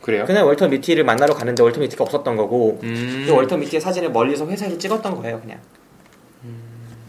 [0.00, 0.24] 그래요?
[0.26, 3.24] 그날 월터 미티를 만나러 가는데 월터 미티가 없었던 거고, 음.
[3.26, 5.60] 그 월터 미티의 사진을 멀리서 회사에서 찍었던 거예요, 그냥.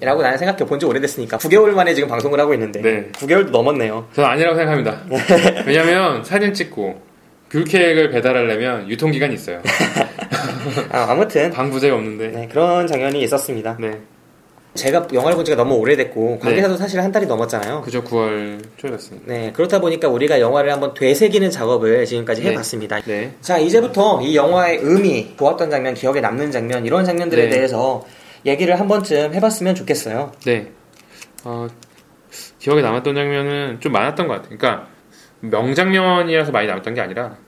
[0.01, 3.09] 라고 나는 생각해 본 지 오래됐으니까 9개월 만에 지금 방송을 하고 있는데 네.
[3.13, 4.07] 9개월도 넘었네요.
[4.13, 5.01] 저는 아니라고 생각합니다.
[5.65, 7.01] 왜냐면 사진 찍고
[7.55, 9.61] 귤케이크를 배달하려면 유통기간이 있어요.
[10.91, 12.27] 아, 아무튼 방부제가 없는데.
[12.27, 13.77] 네, 그런 장면이 있었습니다.
[13.79, 14.01] 네.
[14.73, 17.81] 제가 영화를 본 지가 너무 오래됐고 관계사도 사실 한 달이 넘었잖아요.
[17.81, 19.33] 그죠, 9월 초였습니다.
[19.33, 22.51] 네, 그렇다 보니까 우리가 영화를 한번 되새기는 작업을 지금까지 네.
[22.51, 22.99] 해봤습니다.
[23.01, 23.33] 네.
[23.39, 27.49] 자, 이제부터 이 영화의 의미, 보았던 장면, 기억에 남는 장면, 이런 장면들에 네.
[27.49, 28.05] 대해서
[28.45, 30.33] 얘기를 한 번쯤 해봤으면 좋겠어요.
[30.45, 30.67] 네.
[31.45, 31.67] 어,
[32.59, 34.57] 기억에 남았던 장면은 좀 많았던 것 같아요.
[34.57, 34.87] 그러니까
[35.39, 37.44] 명장면이라서 많이 남았던 게 아니라 그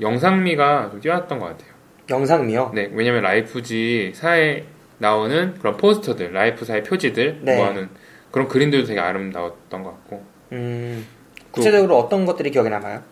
[0.00, 1.70] 영상미가 좀 뛰어났던 것 같아요.
[2.08, 2.72] 영상미요?
[2.74, 4.64] 네, 왜냐면 라이프지 사에
[4.98, 7.56] 나오는 그런 포스터들, 라이프사의 표지들 네.
[7.56, 7.88] 모아놓은
[8.30, 11.06] 그런 그림들도 되게 아름다웠던 것 같고 음,
[11.50, 13.02] 구체적으로 어떤 것들이 기억에 남아요?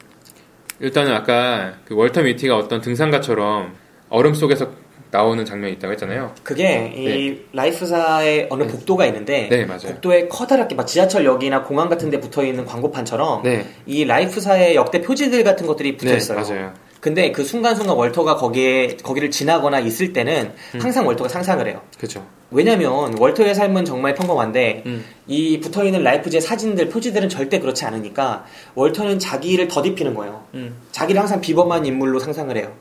[0.81, 3.75] 일단은 아까 그 월터 미티가 어떤 등산가처럼
[4.09, 4.71] 얼음 속에서
[5.15, 6.33] 나오는 장면이 있다고 했잖아요.
[6.43, 9.83] 그게 이 라이프사의 어느 복도가 있는데 네, 맞아요.
[9.93, 13.65] 복도에 커다랗게 막 지하철역이나 공항 같은 데 붙어 있는 광고판처럼 네.
[13.87, 16.41] 이 라이프사의 역대 표지들 같은 것들이 붙어 네, 있어요.
[16.41, 16.73] 맞아요.
[16.99, 20.81] 근데 그 순간순간 월터가 거기에 거기를 지나거나 있을 때는 음.
[20.81, 21.81] 항상 월터가 상상을 해요.
[21.97, 22.27] 그죠.
[22.51, 25.05] 왜냐면 월터의 삶은 정말 평범한데 음.
[25.29, 30.45] 이 붙어 있는 라이프지의 사진들 표지들은 절대 그렇지 않으니까 월터는 자기를 덧입히는 거예요.
[30.55, 30.75] 음.
[30.91, 32.73] 자기를 항상 비범한 인물로 상상을 해요.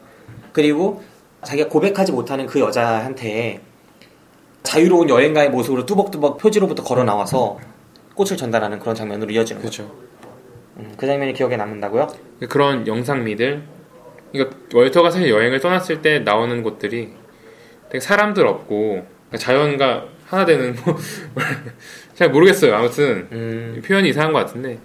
[0.52, 1.04] 그리고
[1.44, 3.62] 자기가 고백하지 못하는 그 여자한테
[4.64, 7.60] 자유로운 여행가의 모습으로 뚜벅뚜벅 표지로부터 걸어 나와서
[8.16, 9.92] 꽃을 전달하는 그런 장면으로 이어지는 거죠.
[10.78, 12.08] 음, 그 장면이 기억에 남는다고요?
[12.50, 13.64] 그런 영상미들.
[14.32, 17.14] 그러니까 월터가 사실 여행을 떠났을 때 나오는 곳들이
[17.90, 20.98] 되게 사람들 없고 그러니까 자연과 하나 되는 뭐,
[22.16, 22.74] 잘 모르겠어요.
[22.74, 23.82] 아무튼 음.
[23.86, 24.80] 표현이 이상한 것 같은데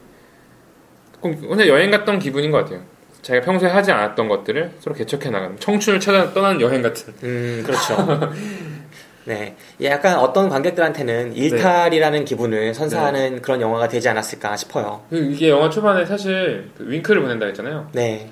[1.21, 2.83] 꼭 혼자 여행 갔던 기분인 것 같아요.
[3.23, 7.13] 자기가 평소에 하지 않았던 것들을 서로 개척해 나가는 청춘을 찾아 떠나는 여행 같은.
[7.25, 8.31] 음, 그렇죠.
[9.25, 9.57] 네.
[9.83, 15.03] 약간 어떤 관객들한테는 일탈이라는 기분을 선사하는 그런 영화가 되지 않았을까 싶어요.
[15.11, 17.91] 그 이게 영화 초반에 사실 그 윙크를 보낸다 했잖아요.
[17.93, 18.31] 네.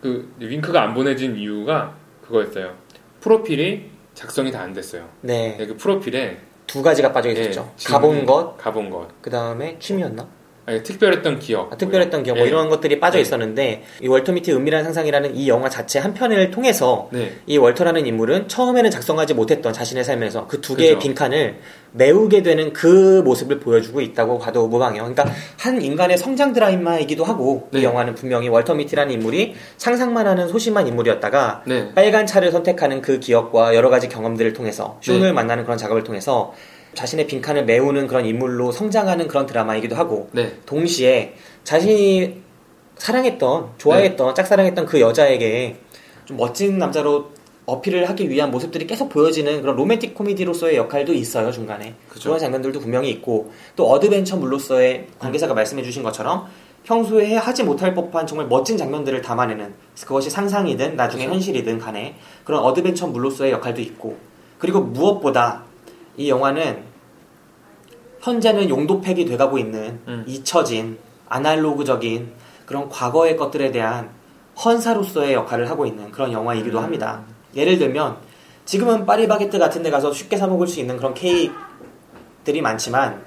[0.00, 1.94] 그 윙크가 안 보내진 이유가
[2.26, 2.72] 그거였어요.
[3.20, 5.06] 프로필이 작성이 다 안 됐어요.
[5.20, 5.56] 네.
[5.58, 7.70] 그 프로필에 두 가지가 빠져 있었죠.
[7.78, 10.26] 예, 가본 것, 가본 것, 그 다음에 취미였나?
[10.70, 12.48] 아니, 특별했던 기억, 아, 특별했던 기억, 뭐 예.
[12.48, 13.22] 이런 것들이 빠져 예.
[13.22, 17.32] 있었는데, 이 월터 미티 은밀한 상상이라는 이 영화 자체 한 편을 통해서, 네.
[17.46, 21.00] 이 월터라는 인물은 처음에는 작성하지 못했던 자신의 삶에서 그 두 개의 그죠.
[21.00, 21.58] 빈칸을
[21.92, 25.02] 메우게 되는 그 모습을 보여주고 있다고 봐도 무방해요.
[25.02, 25.24] 그러니까
[25.58, 27.82] 한 인간의 성장 드라마이기도 하고, 이 네.
[27.82, 31.92] 영화는 분명히 월터 미티라는 인물이 상상만 하는 소심한 인물이었다가, 네.
[31.94, 35.32] 빨간 차를 선택하는 그 기억과 여러 가지 경험들을 통해서 숀을 네.
[35.32, 36.52] 만나는 그런 작업을 통해서
[36.94, 40.52] 자신의 빈칸을 메우는 그런 인물로 성장하는 그런 드라마이기도 하고 네.
[40.66, 41.34] 동시에
[41.64, 42.40] 자신이
[42.96, 45.76] 사랑했던 좋아했던 짝사랑했던 그 여자에게
[46.26, 47.30] 좀 멋진 남자로
[47.66, 52.30] 어필을 하기 위한 모습들이 계속 보여지는 그런 로맨틱 코미디로서의 역할도 있어요 중간에 그죠.
[52.30, 56.46] 그런 장면들도 분명히 있고 또 어드벤처물로서의 관계자가 말씀해주신 것처럼
[56.84, 59.74] 평소에 하지 못할 법한 정말 멋진 장면들을 담아내는
[60.04, 61.34] 그것이 상상이든 나중에 그죠.
[61.34, 64.16] 현실이든 간에 그런 어드벤처물로서의 역할도 있고
[64.58, 65.64] 그리고 무엇보다
[66.20, 66.84] 이 영화는
[68.20, 70.22] 현재는 용도팩이 돼가고 있는 음.
[70.26, 70.98] 잊혀진
[71.30, 72.32] 아날로그적인
[72.66, 74.10] 그런 과거의 것들에 대한
[74.62, 76.84] 헌사로서의 역할을 하고 있는 그런 영화이기도 음.
[76.84, 77.22] 합니다.
[77.56, 78.18] 예를 들면
[78.66, 83.22] 지금은 파리바게뜨 같은 데 가서 쉽게 사 먹을 수 있는 그런 케이크들이 많지만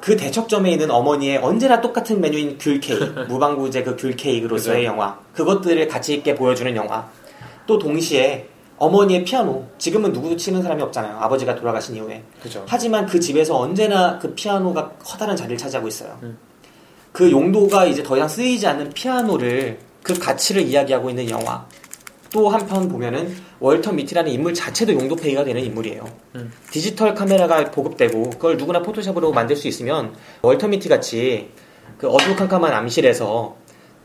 [0.00, 4.84] 그 대척점에 있는 어머니의 언제나 똑같은 메뉴인 귤 케이크, 무방부제 그 귤 케이크로서의.
[4.84, 5.18] 영화.
[5.34, 7.08] 그것들을 가치 있게 보여주는 영화.
[7.66, 8.48] 또 동시에
[8.80, 9.66] 어머니의 피아노.
[9.76, 11.18] 지금은 누구도 치는 사람이 없잖아요.
[11.18, 12.22] 아버지가 돌아가신 이후에.
[12.42, 12.64] 그죠.
[12.66, 16.18] 하지만 그 집에서 언제나 그 피아노가 커다란 자리를 차지하고 있어요.
[17.12, 21.66] 그 용도가 이제 더 이상 쓰이지 않는 피아노를 그 가치를 이야기하고 있는 영화.
[22.32, 26.04] 또 한편 보면은 월터 미티라는 인물 자체도 용도 폐기가 되는 인물이에요.
[26.36, 26.50] 음.
[26.70, 31.50] 디지털 카메라가 보급되고 그걸 누구나 포토샵으로 만들 수 있으면 월터 미티 같이
[31.98, 33.56] 그 어두컴컴한 암실에서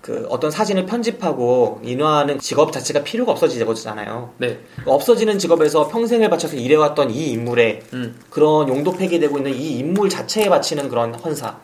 [0.05, 4.33] 그 어떤 사진을 편집하고 인화하는 직업 자체가 필요가 없어지잖아요.
[4.37, 4.59] 네.
[4.85, 8.15] 없어지는 직업에서 평생을 바쳐서 일해왔던 이 인물의 음.
[8.29, 11.57] 그런 용도 폐기 되고 있는 이 인물 자체에 바치는 그런 헌사.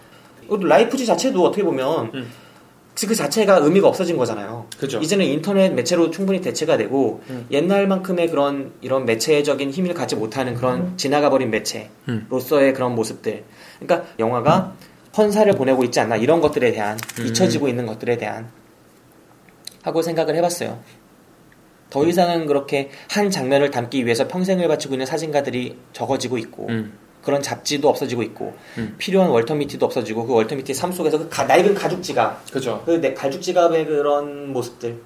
[0.49, 2.31] 라이프지 자체도 어떻게 보면 음.
[3.07, 4.65] 그 자체가 의미가 없어진 거잖아요.
[4.79, 4.97] 그죠.
[4.97, 7.45] 이제는 인터넷 매체로 충분히 대체가 되고 음.
[7.51, 12.25] 옛날만큼의 그런 이런 매체적인 힘을 갖지 못하는 그런 지나가 버린 음.
[12.31, 13.43] 매체로서의 그런 모습들.
[13.79, 14.73] 그러니까 영화가
[15.17, 17.25] 헌사를 보내고 있지 않나 이런 것들에 대한 음.
[17.27, 18.49] 잊혀지고 있는 것들에 대한
[19.83, 20.79] 하고 생각을 해봤어요.
[21.89, 26.97] 더 이상은 그렇게 한 장면을 담기 위해서 평생을 바치고 있는 사진가들이 적어지고 있고 음.
[27.21, 28.95] 그런 잡지도 없어지고 있고 음.
[28.97, 32.81] 필요한 월터미티도 없어지고 그 월터미티 삶 속에서 그 가- 낡은 가죽 지갑 그죠.
[32.85, 34.97] 그 내- 가죽 지갑의 그런 모습들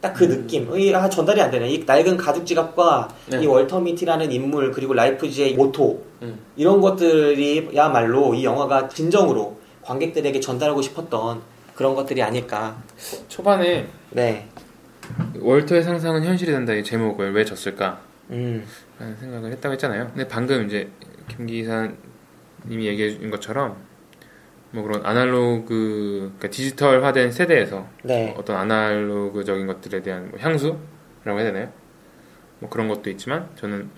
[0.00, 0.30] 딱그 음.
[0.30, 3.42] 느낌 이 아, 전달이 안 되네 이 낡은 가죽 지갑과 네.
[3.42, 6.38] 이 월터 미티라는 인물 그리고 라이프지의 모토 음.
[6.56, 11.40] 이런 것들이야말로 이 영화가 진정으로 관객들에게 전달하고 싶었던
[11.74, 12.76] 그런 것들이 아닐까
[13.28, 14.48] 초반에 네
[15.40, 18.00] 월터의 상상은 현실이 된다 이 제목을 왜 졌을까?
[18.30, 18.64] 음.
[18.98, 20.08] 라는 생각을 했다고 했잖아요.
[20.08, 20.90] 근데 방금 이제
[21.28, 21.96] 김 기사님이
[22.86, 23.76] 얘기해 준 것처럼
[24.70, 28.34] 뭐 그런 아날로그 그러니까 디지털화된 세대에서 네.
[28.36, 30.78] 어떤 아날로그적인 것들에 대한 뭐 향수라고
[31.38, 31.72] 해야 되나요?
[32.60, 33.88] 뭐 그런 것도 있지만 저는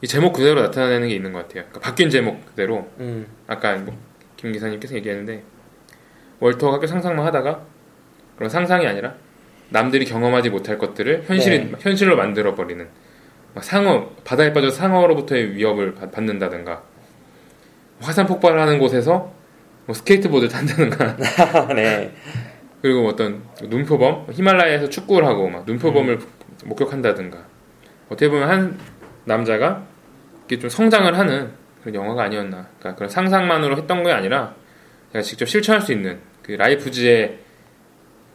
[0.00, 1.64] 이 제목 그대로 나타내는 게 있는 것 같아요.
[1.68, 3.26] 그러니까 바뀐 제목 그대로 음.
[3.46, 5.42] 아까 뭐김 기사님께서 얘기했는데
[6.40, 7.62] 월터가 학교 상상만 하다가
[8.36, 9.14] 그런 상상이 아니라
[9.70, 11.72] 남들이 경험하지 못할 것들을 현실이 네.
[11.80, 12.86] 현실로 만들어 버리는
[13.54, 16.82] 막 상어 바다에 빠져 상어로부터의 위협을 받- 받는다든가
[18.00, 19.36] 화산 폭발하는 곳에서
[19.88, 21.16] 뭐 스케이트보드 탄다든가
[21.74, 22.12] 네.
[22.82, 26.26] 그리고 뭐 어떤 눈표범 히말라야에서 축구를 하고 막 눈표범을 음.
[26.66, 27.38] 목격한다든가
[28.10, 28.78] 어떻게 보면 한
[29.24, 29.86] 남자가
[30.40, 34.54] 이렇게 좀 성장을 하는 그런 영화가 아니었나 그러니까 그런 상상만으로 했던 게 아니라
[35.12, 37.38] 제가 직접 실천할 수 있는 그 라이프즈의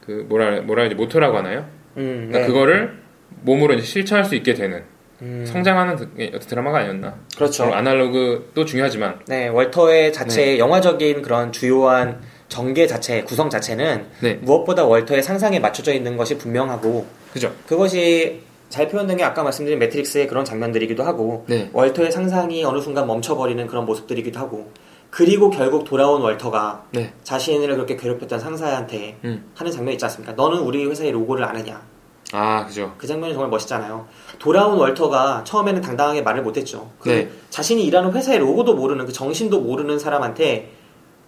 [0.01, 1.70] 그 뭐라 뭐라 해야지 모토라고 하나요?
[1.97, 2.47] 음, 그러니까 네.
[2.47, 2.99] 그거를
[3.43, 4.84] 몸으로 이제 실천할 수 있게 되는
[5.24, 5.45] 음.
[5.47, 7.15] 성장하는 드- 어떤 드라마가 아니었나?
[7.36, 7.63] 그렇죠.
[7.63, 14.34] 물론 아날로그도 중요하지만 네, 월터의 자체의 영화적인 그런 주요한 전개 자체, 구성 자체는 네.
[14.41, 17.51] 무엇보다 월터의 상상에 맞춰져 있는 것이 분명하고 그죠?
[17.67, 21.69] 그것이 잘 표현된 게 아까 말씀드린 매트릭스의 그런 장면들이기도 하고 네.
[21.74, 24.71] 월터의 상상이 어느 순간 멈춰버리는 그런 모습들이기도 하고
[25.09, 27.13] 그리고 결국 돌아온 월터가 네.
[27.24, 29.45] 자신을 그렇게 괴롭혔던 상사한테 음.
[29.55, 30.34] 하는 장면 있지 않습니까?
[30.34, 31.82] 너는 우리 회사의 로고를 아느냐?
[32.34, 32.95] 아 그죠.
[32.97, 34.07] 그 장면이 정말 멋있잖아요.
[34.39, 36.89] 돌아온 월터가 처음에는 당당하게 말을 못했죠.
[36.99, 37.29] 그 네.
[37.51, 40.71] 자신이 일하는 회사의 로고도 모르는 그 정신도 모르는 사람한테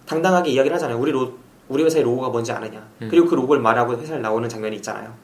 [0.04, 0.98] 당당하게 이야기를 하잖아요.
[0.98, 1.34] 우리 로
[1.68, 2.84] 우리 회사의 로고가 뭔지 아느냐.
[3.02, 3.08] 음.
[3.08, 5.14] 그리고 그 로고를 말하고 회사를 나오는 장면이 있잖아요.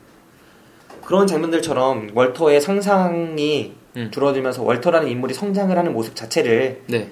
[1.04, 4.10] 그런 장면들처럼 월터의 상상이 음.
[4.12, 7.10] 줄어들면서 월터라는 인물이 성장을 하는 모습 자체를 네.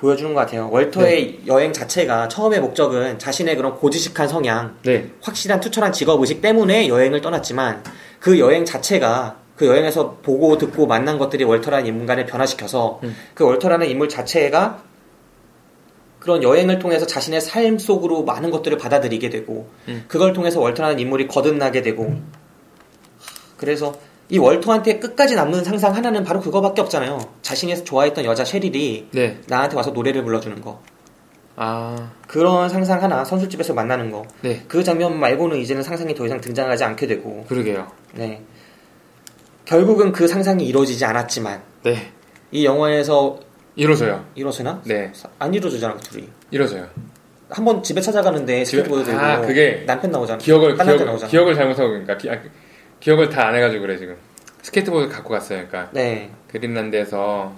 [0.00, 0.68] 보여주는 것 같아요.
[0.70, 5.10] 월터의 여행 자체가 처음의 목적은 자신의 그런 고지식한 성향, 네.
[5.20, 7.84] 확실한 투철한 직업 의식 때문에 여행을 떠났지만
[8.18, 13.14] 그 여행 자체가 그 여행에서 보고 듣고 만난 것들이 월터라는 인간을 변화시켜서 음.
[13.34, 14.82] 그 월터라는 인물 자체가
[16.18, 20.04] 그런 여행을 통해서 자신의 삶 속으로 많은 것들을 받아들이게 되고 음.
[20.08, 22.16] 그걸 통해서 월터라는 인물이 거듭나게 되고
[23.58, 23.94] 그래서
[24.30, 27.18] 이 월터한테 끝까지 남는 상상 하나는 바로 그거밖에 없잖아요.
[27.42, 29.38] 자신이 좋아했던 여자 셰릴이 네.
[29.48, 30.80] 나한테 와서 노래를 불러주는 거.
[31.56, 34.24] 아 그런 상상 하나 선술집에서 만나는 거.
[34.42, 34.62] 네.
[34.68, 37.88] 그 장면 말고는 이제는 상상이 더 이상 등장하지 않게 되고 그러게요.
[38.14, 38.40] 네.
[39.64, 42.12] 결국은 그 상상이 이루어지지 않았지만 네.
[42.52, 43.38] 이 영화에서
[43.76, 44.24] 이러서요.
[44.36, 44.80] 이루어지나?
[44.84, 45.12] 네.
[45.38, 46.28] 안 이루어지잖아 그 둘이.
[46.50, 46.86] 이러서요.
[47.48, 50.38] 한번 집에 찾아가는데 집에- 들고 아, 그게 남편 나오잖아.
[50.38, 51.28] 기억을 기억, 나오잖아.
[51.30, 52.38] 기억을 잘못하고 그러니까 기, 아,
[53.00, 54.16] 기억을 다 안 해가지고 그래 지금
[54.62, 55.66] 스케이트보드 갖고 갔어요.
[55.68, 56.30] 그러니까 네.
[56.48, 57.52] 그린란드에서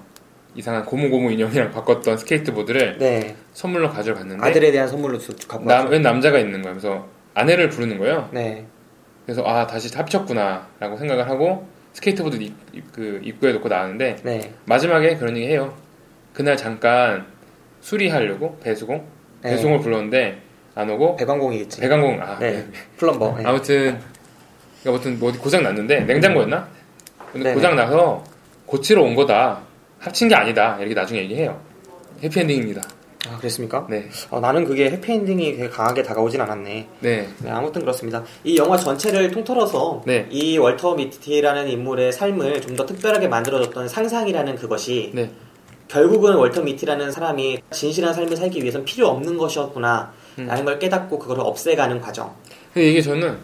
[0.55, 3.35] 이상한 고무고무 인형이랑 바꿨던 스케이트보드를 네.
[3.53, 5.89] 선물로 가지고 갔는데 아들에 대한 선물로 주- 갖고 남, 왔어.
[5.91, 6.73] 웬 남자가 있는 거야.
[6.75, 8.29] 그래서 아내를 부르는 거예요.
[8.33, 8.67] 네.
[9.27, 14.53] 그래서 아 다시 합쳤구나라고 생각을 하고 스케이트보드 입, 입- 그 입구에 놓고 나왔는데 네.
[14.67, 15.75] 마지막에 그런 얘기 해요.
[16.35, 17.27] 그날 잠깐
[17.81, 19.05] 수리하려고 배수공
[19.43, 19.51] 네.
[19.51, 20.39] 배송을 불렀는데
[20.75, 21.81] 안 오고 배관공이겠지.
[21.81, 22.67] 배관공 아 네.
[22.97, 23.37] plumber.
[23.39, 23.45] 네.
[23.45, 23.99] 아무튼
[24.83, 26.69] 그러니까 아무튼 뭐 고장 났는데 냉장고였나?
[27.33, 27.55] 근데 네네.
[27.55, 28.23] 고장 나서
[28.67, 29.61] 고치러 온 거다.
[29.99, 30.77] 합친 게 아니다.
[30.79, 31.61] 이렇게 나중에 얘기해요.
[32.23, 32.83] 해피엔딩입니다.
[33.29, 33.87] 아, 그랬습니까?
[33.89, 34.09] 네.
[34.31, 36.89] 어, 나는 그게 해피엔딩이 되게 강하게 다가오진 않았네.
[37.01, 37.29] 네.
[37.39, 38.25] 네, 아무튼 그렇습니다.
[38.43, 40.27] 이 영화 전체를 통틀어서 네.
[40.31, 45.31] 이 월터 미티라는 인물의 삶을 좀 더 특별하게 만들어줬던 상상이라는 그것이 네.
[45.87, 50.47] 결국은 월터 미티라는 사람이 진실한 삶을 살기 위해선 필요 없는 것이었구나 음.
[50.47, 52.35] 라는 걸 깨닫고 그거를 없애가는 과정.
[52.73, 53.39] 근데 이게 저는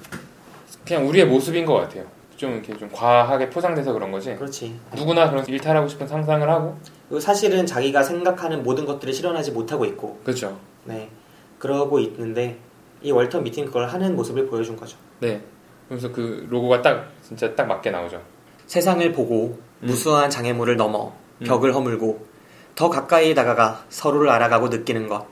[0.89, 2.05] 그냥 우리의 모습인 것 같아요.
[2.37, 4.35] 좀 이렇게 좀 과하게 포장돼서 그런 거지.
[4.37, 4.81] 그렇지.
[4.97, 6.79] 누구나 그런 일탈하고 싶은 상상을 하고.
[7.09, 10.59] 그리고 사실은 자기가 생각하는 모든 것들을 실현하지 못하고 있고, 그렇죠.
[10.85, 11.11] 네,
[11.59, 12.57] 그러고 있는데
[13.03, 14.97] 이 월터 미티는 그걸 하는 모습을 보여준 거죠.
[15.21, 15.43] 네.
[15.89, 18.23] 그래서 그 로고가 딱 진짜 딱 맞게 나오죠.
[18.67, 21.13] 세상을 보고 무수한 장애물을 넘어
[21.45, 22.27] 벽을 허물고
[22.75, 25.27] 더 가까이 다가가 서로를 알아가고 느끼는 것.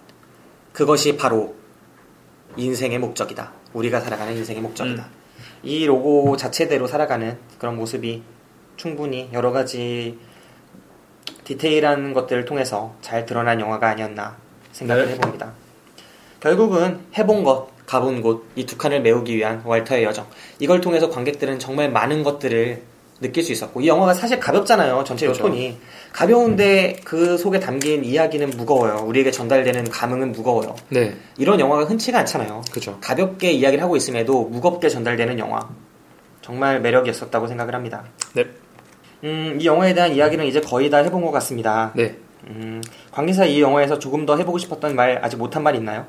[0.72, 1.54] 그것이 바로
[2.56, 3.52] 인생의 목적이다.
[3.72, 5.15] 우리가 살아가는 인생의 목적이다.
[5.66, 8.22] 이 로고 자체대로 살아가는 그런 모습이
[8.76, 10.16] 충분히 여러 가지
[11.42, 14.36] 디테일한 것들을 통해서 잘 드러난 영화가 아니었나
[14.70, 15.12] 생각을 네.
[15.14, 15.52] 해봅니다.
[16.38, 20.28] 결국은 해본 것, 가본 곳, 이 두 칸을 메우기 위한 월터의 여정.
[20.60, 22.82] 이걸 통해서 관객들은 정말 많은 것들을
[23.20, 25.04] 느낄 수 있었고, 이 영화가 사실 가볍잖아요.
[25.04, 25.44] 전체 그렇죠.
[25.44, 25.78] 요톤이.
[26.12, 29.04] 가벼운데 그 속에 담긴 이야기는 무거워요.
[29.06, 30.74] 우리에게 전달되는 감흥은 무거워요.
[30.88, 31.14] 네.
[31.36, 32.62] 이런 영화가 흔치가 않잖아요.
[32.70, 32.98] 그죠.
[33.00, 35.68] 가볍게 이야기를 하고 있음에도 무겁게 전달되는 영화.
[36.42, 38.04] 정말 매력이 있었다고 생각을 합니다.
[38.34, 38.46] 네.
[39.24, 41.92] 음, 이 영화에 대한 이야기는 이제 거의 다 해본 것 같습니다.
[41.94, 42.16] 네.
[42.46, 46.06] 음, 관계사 이 영화에서 조금 더 해보고 싶었던 말 아직 못한 말 있나요?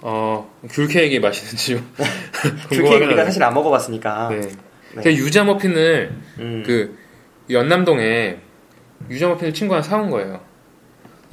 [0.00, 1.90] 어, 귤케이크 맛있는지 좀
[2.70, 4.28] 귤케이크 우리가 사실 안 먹어봤으니까.
[4.30, 4.48] 네.
[4.96, 5.14] 네.
[5.14, 6.62] 유자 머핀을 음.
[6.66, 6.96] 그
[7.48, 8.38] 연남동에
[9.08, 10.40] 유자 머핀을 친구가 사온 거예요.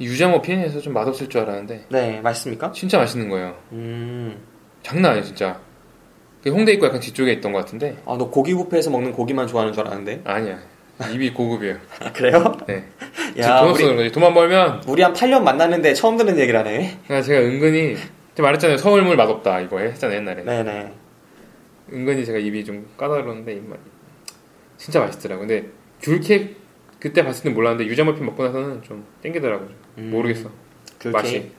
[0.00, 2.72] 유자 머핀에서 좀 맛없을 줄 알았는데 네, 맛있습니까?
[2.72, 3.56] 진짜 맛있는 거예요.
[3.72, 4.36] 음.
[4.82, 5.60] 장난 아니에요, 진짜.
[6.42, 9.72] 그 홍대 입구 약간 뒤쪽에 있던 것 같은데 아, 너 고기 뷔페에서 먹는 고기만 좋아하는
[9.72, 10.22] 줄 알았는데.
[10.24, 10.58] 아니야.
[11.12, 11.76] 입이 고급이에요.
[12.00, 12.56] 아, 그래요?
[12.66, 12.84] 네.
[13.38, 14.10] 야, 야, 돈 없어서 거지.
[14.10, 16.98] 돈만 벌면 우리 한 8년 만났는데 처음 듣는 얘기를 하네.
[17.06, 17.96] 그냥 제가 은근히
[18.34, 18.78] 제가 말했잖아요.
[18.78, 20.44] 서울물 맛없다 이거 했잖아요 옛날에.
[20.44, 20.92] 네네.
[21.92, 23.78] 은근히 제가 입이 좀 까다로운데 입맛
[24.76, 25.40] 진짜 맛있더라고.
[25.40, 25.66] 근데
[26.00, 26.56] 귤 케이크
[26.98, 29.68] 그때 봤을 땐 몰랐는데 유자 머핀 먹고 나서는 좀 땡기더라고요.
[29.98, 30.10] 음.
[30.10, 30.50] 모르겠어.
[31.00, 31.16] 귤케이크.
[31.16, 31.50] 맛이.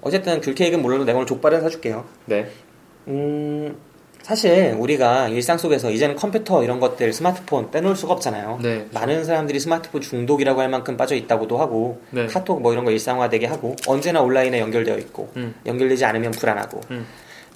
[0.00, 2.04] 어쨌든 귤 케이크는 몰라도 내가 오늘 족발을 사줄게요.
[2.26, 2.50] 네.
[3.08, 3.76] 음,
[4.22, 8.58] 사실 우리가 일상 속에서 이제는 컴퓨터 이런 것들 스마트폰 빼놓을 수가 없잖아요.
[8.62, 8.86] 네.
[8.92, 12.26] 많은 사람들이 스마트폰 중독이라고 할 만큼 빠져 있다고도 하고 네.
[12.26, 15.54] 카톡 뭐 이런 거 일상화되게 하고 언제나 온라인에 연결되어 있고 음.
[15.66, 17.06] 연결되지 않으면 불안하고 음.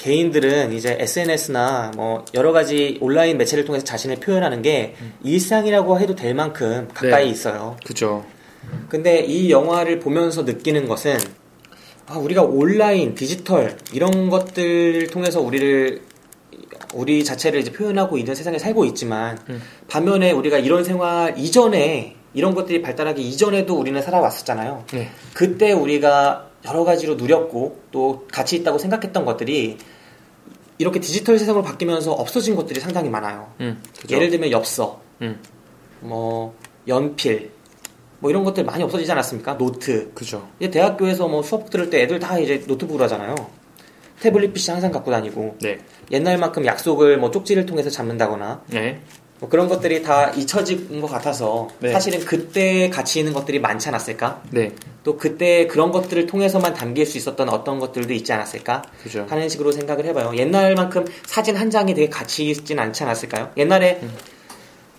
[0.04, 6.34] 개인들은 이제 SNS나 뭐 여러 가지 온라인 매체를 통해서 자신을 표현하는 게 일상이라고 해도 될
[6.34, 7.30] 만큼 가까이 네.
[7.30, 7.78] 있어요.
[7.86, 8.22] 그죠.
[8.90, 11.16] 근데 이 영화를 보면서 느끼는 것은
[12.06, 16.02] 아, 우리가 온라인, 디지털 이런 것들 통해서 우리를
[16.92, 19.62] 우리 자체를 이제 표현하고 있는 세상에 살고 있지만 음.
[19.88, 24.84] 반면에 우리가 이런 생활 이전에 이런 것들이 발달하기 이전에도 우리는 살아왔었잖아요.
[24.92, 25.08] 네.
[25.32, 29.78] 그때 우리가 여러 가지로 누렸고 또 가치 있다고 생각했던 것들이
[30.78, 33.52] 이렇게 디지털 세상으로 바뀌면서 없어진 것들이 상당히 많아요.
[33.60, 33.82] 음.
[34.10, 35.40] 예를 들면 엽서, 음.
[36.00, 36.54] 뭐
[36.88, 37.50] 연필,
[38.18, 39.58] 뭐 이런 것들 많이 없어지지 않았습니까?
[39.58, 40.10] 노트.
[40.14, 40.48] 그죠.
[40.58, 43.34] 이제 대학교에서 뭐 수업 들을 때 애들 다 이제 노트북으로 하잖아요.
[44.20, 45.78] 태블릿 PC 항상 갖고 다니고 네.
[46.10, 49.00] 옛날만큼 약속을 뭐 쪽지를 통해서 잡는다거나 네.
[49.40, 51.92] 뭐 그런 것들이 다 잊혀진 것 같아서 네.
[51.92, 54.42] 사실은 그때 가치 있는 것들이 많지 않았을까?
[54.50, 54.72] 네.
[55.04, 58.82] 또 그때 그런 것들을 통해서만 담길 수 있었던 어떤 것들도 있지 않았을까?
[59.02, 59.26] 그죠.
[59.28, 60.34] 하는 식으로 생각을 해봐요.
[60.34, 63.50] 옛날만큼 사진 한 장이 되게 가치 있진 않지 않았을까요?
[63.56, 64.10] 옛날에 음.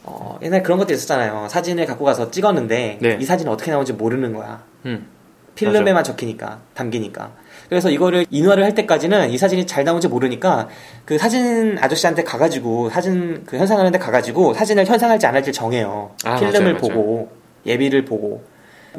[0.04, 1.48] 어, 옛날 그런 것도 있었잖아요.
[1.50, 3.18] 사진을 갖고 가서 찍었는데 네.
[3.20, 4.64] 이 사진이 어떻게 나오는지 모르는 거야.
[4.86, 5.08] 음.
[5.56, 7.32] 필름에만 적히니까 담기니까.
[7.70, 10.68] 그래서 이거를 인화를 할 때까지는 이 사진이 잘 나오는지 모르니까
[11.06, 16.12] 그 사진 아저씨한테 가가지고 사진 그 현상하는데 가가지고 사진을 현상할지 안 할지 정해요.
[16.26, 17.30] 아, 필름을 맞아요, 보고
[17.66, 18.44] 예비를 보고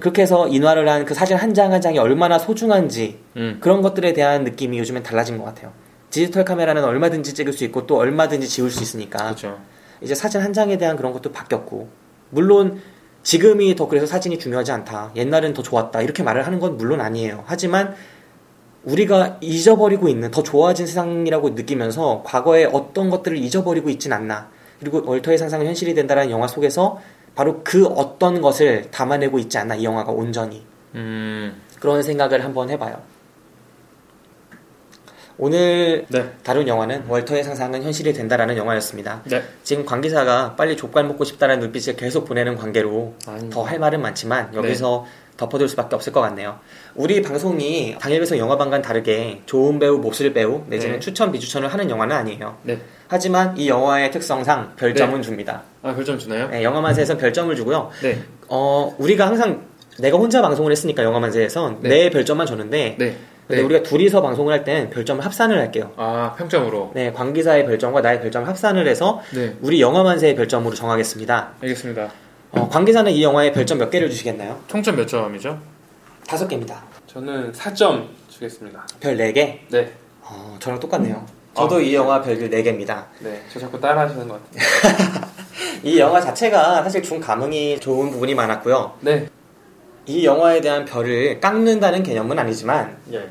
[0.00, 3.58] 그렇게 해서 인화를 한 그 사진 한 장 한 장이 얼마나 소중한지 음.
[3.60, 5.72] 그런 것들에 대한 느낌이 요즘엔 달라진 것 같아요.
[6.10, 9.58] 디지털 카메라는 얼마든지 찍을 수 있고 또 얼마든지 지울 수 있으니까 그죠.
[10.00, 11.88] 이제 사진 한 장에 대한 그런 것도 바뀌었고
[12.30, 12.80] 물론
[13.22, 17.42] 지금이 더 그래서 사진이 중요하지 않다 옛날엔 더 좋았다 이렇게 말을 하는 건 물론 아니에요
[17.46, 17.94] 하지만
[18.84, 25.38] 우리가 잊어버리고 있는 더 좋아진 세상이라고 느끼면서 과거의 어떤 것들을 잊어버리고 있진 않나 그리고 월터의
[25.38, 27.00] 상상은 현실이 된다는 영화 속에서
[27.36, 30.64] 바로 그 어떤 것을 담아내고 있지 않나 이 영화가 온전히
[30.96, 31.60] 음.
[31.78, 33.00] 그런 생각을 한번 해봐요
[35.38, 36.32] 오늘 네.
[36.42, 39.20] 다룬 영화는 월터의 상상은 현실이 된다라는 영화였습니다.
[39.26, 39.42] 네.
[39.62, 43.12] 지금 관계사가 빨리 족발 먹고 싶다는 눈빛을 계속 보내는 관계로.
[43.50, 45.04] 더 할 말은 많지만 여기서
[45.36, 46.58] 덮어둘 수밖에 없을 것 같네요.
[46.94, 51.00] 우리 방송이 당일배송 영화방과는 다르게 좋은 배우, 몹쓸 배우 내지는 네.
[51.00, 52.56] 추천, 비추천을 하는 영화는 아니에요.
[53.06, 53.08] 네.
[53.08, 55.22] 하지만 이 영화의 특성상 별점은 네.
[55.22, 55.62] 줍니다.
[55.82, 56.48] 아, 별점 주나요?
[56.48, 57.90] 네, 영화 만세에서는 별점을 주고요.
[58.02, 58.18] 네.
[58.48, 59.62] 어, 우리가 항상
[59.98, 61.88] 내가 혼자 방송을 했으니까 영화 만세에선 네.
[61.88, 63.16] 내 별점만 줬는데 네.
[63.46, 63.62] 근데 네.
[63.62, 65.92] 우리가 둘이서 방송을 할땐 별점을 합산을 할게요.
[65.96, 66.90] 아, 평점으로.
[66.94, 69.54] 네, 관 기사의 별점과 나의 별점을 합산을 해서 네.
[69.62, 71.52] 우리 영화 만세의 별점으로 정하겠습니다.
[71.62, 72.10] 알겠습니다.
[72.50, 74.60] 어, 관 기사는 이 영화에 별점 몇 개를 주시겠나요?
[74.66, 75.60] 총점 몇 점이죠?
[76.26, 76.82] 다섯 개입니다.
[77.06, 78.84] 저는 4점 주겠습니다.
[78.98, 79.60] 별네 개?
[79.70, 79.92] 네.
[80.22, 81.24] 어, 저랑 똑같네요.
[81.56, 83.06] 저도 이 영화 별들 네 개입니다.
[83.20, 83.42] 네.
[83.50, 85.30] 저 자꾸 따라 하시는 것 같아요.
[85.82, 88.92] 이 영화 자체가 사실 중 감흥이 좋은 부분이 많았고요.
[89.00, 89.28] 네.
[90.04, 93.26] 이 영화에 대한 별을 깎는다는 개념은 아니지만 예.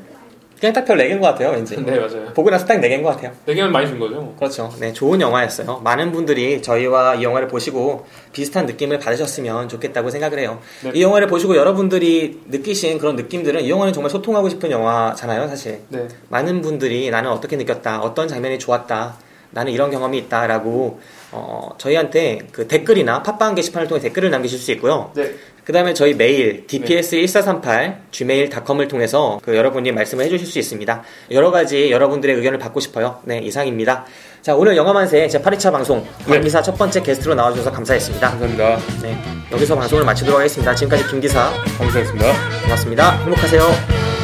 [0.58, 1.76] 그냥 딱 별 4개인 것 같아요, 왠지.
[1.76, 2.32] 네, 맞아요.
[2.32, 3.32] 보고 나서 딱 4개인 것 같아요.
[3.46, 4.34] 4개면 많이 준 거죠?
[4.38, 4.72] 그렇죠.
[4.80, 5.80] 네, 좋은 영화였어요.
[5.84, 10.60] 많은 분들이 저희와 이 영화를 보시고 비슷한 느낌을 받으셨으면 좋겠다고 생각을 해요.
[10.82, 10.92] 네.
[10.94, 15.80] 이 영화를 보시고 여러분들이 느끼신 그런 느낌들은 이 영화는 정말 소통하고 싶은 영화잖아요, 사실.
[15.90, 16.08] 네.
[16.30, 19.16] 많은 분들이 나는 어떻게 느꼈다, 어떤 장면이 좋았다,
[19.50, 21.00] 나는 이런 경험이 있다라고
[21.32, 25.10] 어, 저희한테 그 댓글이나 팟빵 게시판을 통해 댓글을 남기실 수 있고요.
[25.14, 25.34] 네.
[25.66, 31.02] 그 다음에 저희 메일 dps1438 gmail.com을 통해서 그 여러분이 말씀을 해주실 수 있습니다.
[31.32, 33.18] 여러 가지 여러분들의 의견을 받고 싶어요.
[33.24, 34.04] 네, 이상입니다.
[34.42, 38.30] 자, 오늘 영화만세 제 8회차 방송 김기사 첫 번째 게스트로 나와주셔서 감사했습니다.
[38.30, 38.78] 감사합니다.
[39.02, 39.18] 네,
[39.50, 40.72] 여기서 방송을 마치도록 하겠습니다.
[40.72, 42.32] 지금까지 김기사 감사했습니다.
[42.62, 43.18] 고맙습니다.
[43.24, 44.15] 행복하세요.